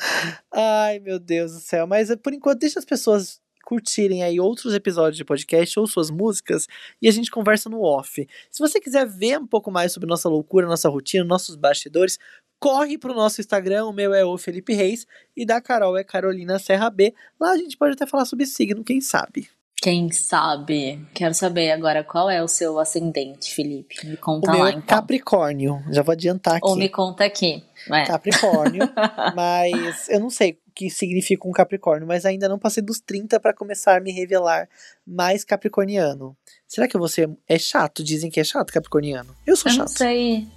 Ai, 0.52 1.00
meu 1.00 1.20
Deus 1.20 1.54
do 1.54 1.60
céu. 1.60 1.86
Mas 1.88 2.14
por 2.18 2.34
enquanto, 2.34 2.60
deixa 2.60 2.80
as 2.80 2.86
pessoas 2.86 3.42
curtirem 3.70 4.24
aí 4.24 4.40
outros 4.40 4.74
episódios 4.74 5.16
de 5.16 5.24
podcast 5.24 5.80
ou 5.80 5.86
suas 5.86 6.10
músicas 6.10 6.66
e 7.00 7.08
a 7.08 7.12
gente 7.12 7.30
conversa 7.30 7.70
no 7.70 7.84
off. 7.84 8.28
Se 8.50 8.60
você 8.60 8.80
quiser 8.80 9.06
ver 9.06 9.38
um 9.38 9.46
pouco 9.46 9.70
mais 9.70 9.92
sobre 9.92 10.10
nossa 10.10 10.28
loucura, 10.28 10.66
nossa 10.66 10.90
rotina, 10.90 11.24
nossos 11.24 11.56
bastidores, 11.56 12.18
corre 12.60 12.98
pro 12.98 13.14
nosso 13.14 13.40
Instagram, 13.40 13.86
o 13.86 13.94
meu 13.94 14.12
é 14.12 14.26
o 14.26 14.40
Felipe 14.40 14.74
Reis 14.74 15.06
e 15.38 15.46
da 15.46 15.62
Carol 15.62 15.96
é 15.96 16.04
Carolina 16.04 16.58
Serra 16.58 16.90
B. 16.90 17.14
Lá 17.40 17.52
a 17.52 17.58
gente 17.58 17.78
pode 17.78 17.94
até 17.94 18.08
falar 18.08 18.26
sobre 18.26 18.48
signo, 18.48 18.84
quem 18.84 19.00
sabe. 19.00 19.48
Quem 19.80 20.12
sabe? 20.12 21.08
Quero 21.14 21.36
saber 21.36 21.72
agora 21.72 22.04
qual 22.04 22.28
é 22.28 22.44
o 22.44 22.48
seu 22.48 22.80
ascendente, 22.80 23.54
Felipe. 23.54 23.96
Me 24.04 24.18
conta 24.18 24.50
o 24.50 24.52
meu 24.52 24.64
lá, 24.64 24.70
é 24.70 24.72
então. 24.72 24.82
Capricórnio. 24.82 25.82
Já 25.92 26.02
vou 26.02 26.12
adiantar 26.12 26.56
aqui. 26.56 26.68
Ou 26.68 26.76
me 26.76 26.90
conta 26.90 27.24
aqui. 27.24 27.64
É. 27.90 28.04
Capricórnio. 28.04 28.90
mas 29.36 30.10
eu 30.10 30.20
não 30.20 30.30
sei 30.30 30.58
que 30.80 30.90
significa 30.90 31.46
um 31.46 31.52
Capricórnio, 31.52 32.08
mas 32.08 32.26
ainda 32.26 32.48
não 32.48 32.58
passei 32.58 32.82
dos 32.82 33.02
30 33.02 33.38
para 33.38 33.54
começar 33.54 33.98
a 33.98 34.00
me 34.00 34.14
revelar 34.14 34.70
mais 35.06 35.44
capricorniano. 35.44 36.38
Será 36.66 36.88
que 36.88 36.98
você 36.98 37.30
é 37.50 37.60
chato? 37.60 38.02
Dizem 38.02 38.32
que 38.32 38.40
é 38.40 38.46
chato 38.46 38.72
capricorniano. 38.72 39.36
Eu 39.46 39.58
sou 39.58 39.70
eu 39.70 39.76
chato. 39.76 39.90
Não 39.90 39.98
sei. 39.98 40.48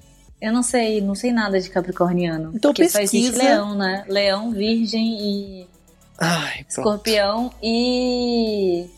Eu 0.40 0.52
não 0.52 0.62
sei, 0.62 1.00
não 1.00 1.16
sei 1.16 1.32
nada 1.32 1.61
de 1.61 1.68
capricorniano. 1.68 2.52
Então 2.54 2.70
porque 2.72 2.82
pesquisa. 2.82 3.08
só 3.08 3.16
existe 3.16 3.37
leão, 3.37 3.74
né? 3.74 4.04
Leão, 4.06 4.52
virgem 4.52 5.18
e... 5.20 5.68
Ai, 6.16 6.64
escorpião 6.68 7.52
e... 7.61 8.88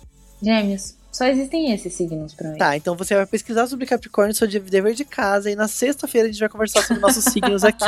Gêmeos. 0.42 0.94
Só 1.14 1.26
existem 1.26 1.72
esses 1.72 1.94
signos 1.94 2.34
pra 2.34 2.50
mim. 2.50 2.58
Tá, 2.58 2.76
então 2.76 2.96
você 2.96 3.14
vai 3.14 3.24
pesquisar 3.24 3.68
sobre 3.68 3.86
Capricórnio, 3.86 4.34
seu 4.34 4.48
dever 4.48 4.94
de 4.94 5.04
casa, 5.04 5.48
e 5.48 5.54
na 5.54 5.68
sexta-feira 5.68 6.26
a 6.26 6.30
gente 6.32 6.40
vai 6.40 6.48
conversar 6.48 6.82
sobre 6.82 7.00
nossos 7.00 7.22
signos 7.26 7.62
aqui. 7.62 7.84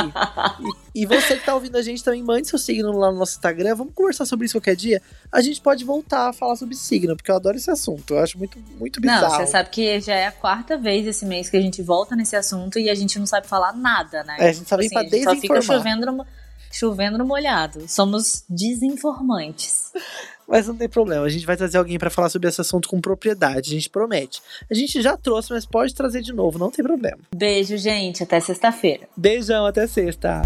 E, 0.95 1.01
e, 1.01 1.05
você 1.05 1.35
que 1.35 1.43
tá 1.45 1.53
ouvindo 1.53 1.75
a 1.75 1.81
gente 1.81 2.01
também, 2.01 2.23
mande 2.23 2.47
seu 2.47 2.57
signo 2.57 2.89
lá 2.97 3.11
no 3.11 3.17
nosso 3.17 3.33
Instagram. 3.33 3.75
Vamos 3.75 3.93
conversar 3.93 4.25
sobre 4.25 4.45
isso 4.45 4.55
qualquer 4.55 4.77
dia. 4.77 5.01
A 5.29 5.41
gente 5.41 5.59
pode 5.59 5.83
voltar 5.83 6.29
a 6.29 6.33
falar 6.33 6.55
sobre 6.55 6.73
signo, 6.73 7.17
porque 7.17 7.29
eu 7.29 7.35
adoro 7.35 7.57
esse 7.57 7.69
assunto. 7.69 8.13
Eu 8.13 8.19
acho 8.19 8.37
muito, 8.37 8.57
muito 8.79 9.01
bizarro. 9.01 9.23
Não, 9.23 9.45
você 9.45 9.47
sabe 9.47 9.71
que 9.71 9.99
já 9.99 10.15
é 10.15 10.27
a 10.27 10.31
quarta 10.31 10.77
vez 10.77 11.05
esse 11.05 11.25
mês 11.25 11.49
que 11.49 11.57
a 11.57 11.61
gente 11.61 11.81
volta 11.81 12.15
nesse 12.15 12.37
assunto 12.37 12.79
e 12.79 12.89
a 12.89 12.95
gente 12.95 13.19
não 13.19 13.25
sabe 13.25 13.45
falar 13.45 13.73
nada, 13.73 14.23
né? 14.23 14.37
É, 14.39 14.47
a 14.47 14.53
gente 14.53 14.69
só 14.69 14.77
vem 14.77 14.87
tipo 14.87 14.99
assim, 14.99 15.09
pra 15.09 15.17
desinformar. 15.17 15.35
Só 15.35 15.41
fica 15.41 15.61
chovendo 15.61 16.05
no, 16.05 16.25
chovendo 16.71 17.17
no 17.17 17.25
molhado. 17.25 17.89
Somos 17.89 18.45
desinformantes. 18.49 19.91
Mas 20.47 20.65
não 20.65 20.77
tem 20.77 20.87
problema, 20.87 21.25
a 21.25 21.29
gente 21.29 21.45
vai 21.45 21.57
trazer 21.57 21.77
alguém 21.77 21.99
para 21.99 22.09
falar 22.09 22.29
sobre 22.29 22.47
esse 22.47 22.61
assunto 22.61 22.87
com 22.87 23.01
propriedade, 23.01 23.71
a 23.71 23.73
gente 23.73 23.89
promete. 23.89 24.41
A 24.71 24.73
gente 24.73 25.01
já 25.01 25.17
trouxe, 25.17 25.51
mas 25.51 25.65
pode 25.65 25.93
trazer 25.93 26.21
de 26.21 26.31
novo, 26.31 26.57
não 26.57 26.71
tem 26.71 26.85
problema. 26.85 27.19
Beijo, 27.35 27.75
gente, 27.77 28.23
até 28.23 28.39
sexta-feira. 28.39 29.09
Beijão, 29.17 29.65
até 29.65 29.85
sexta. 29.85 30.41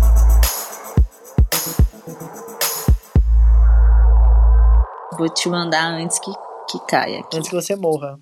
Vou 5.19 5.29
te 5.29 5.47
mandar 5.47 5.91
antes 5.91 6.17
que, 6.19 6.31
que 6.71 6.79
caia 6.87 7.19
aqui. 7.19 7.37
Antes 7.37 7.49
que 7.49 7.55
você 7.55 7.75
morra. 7.75 8.19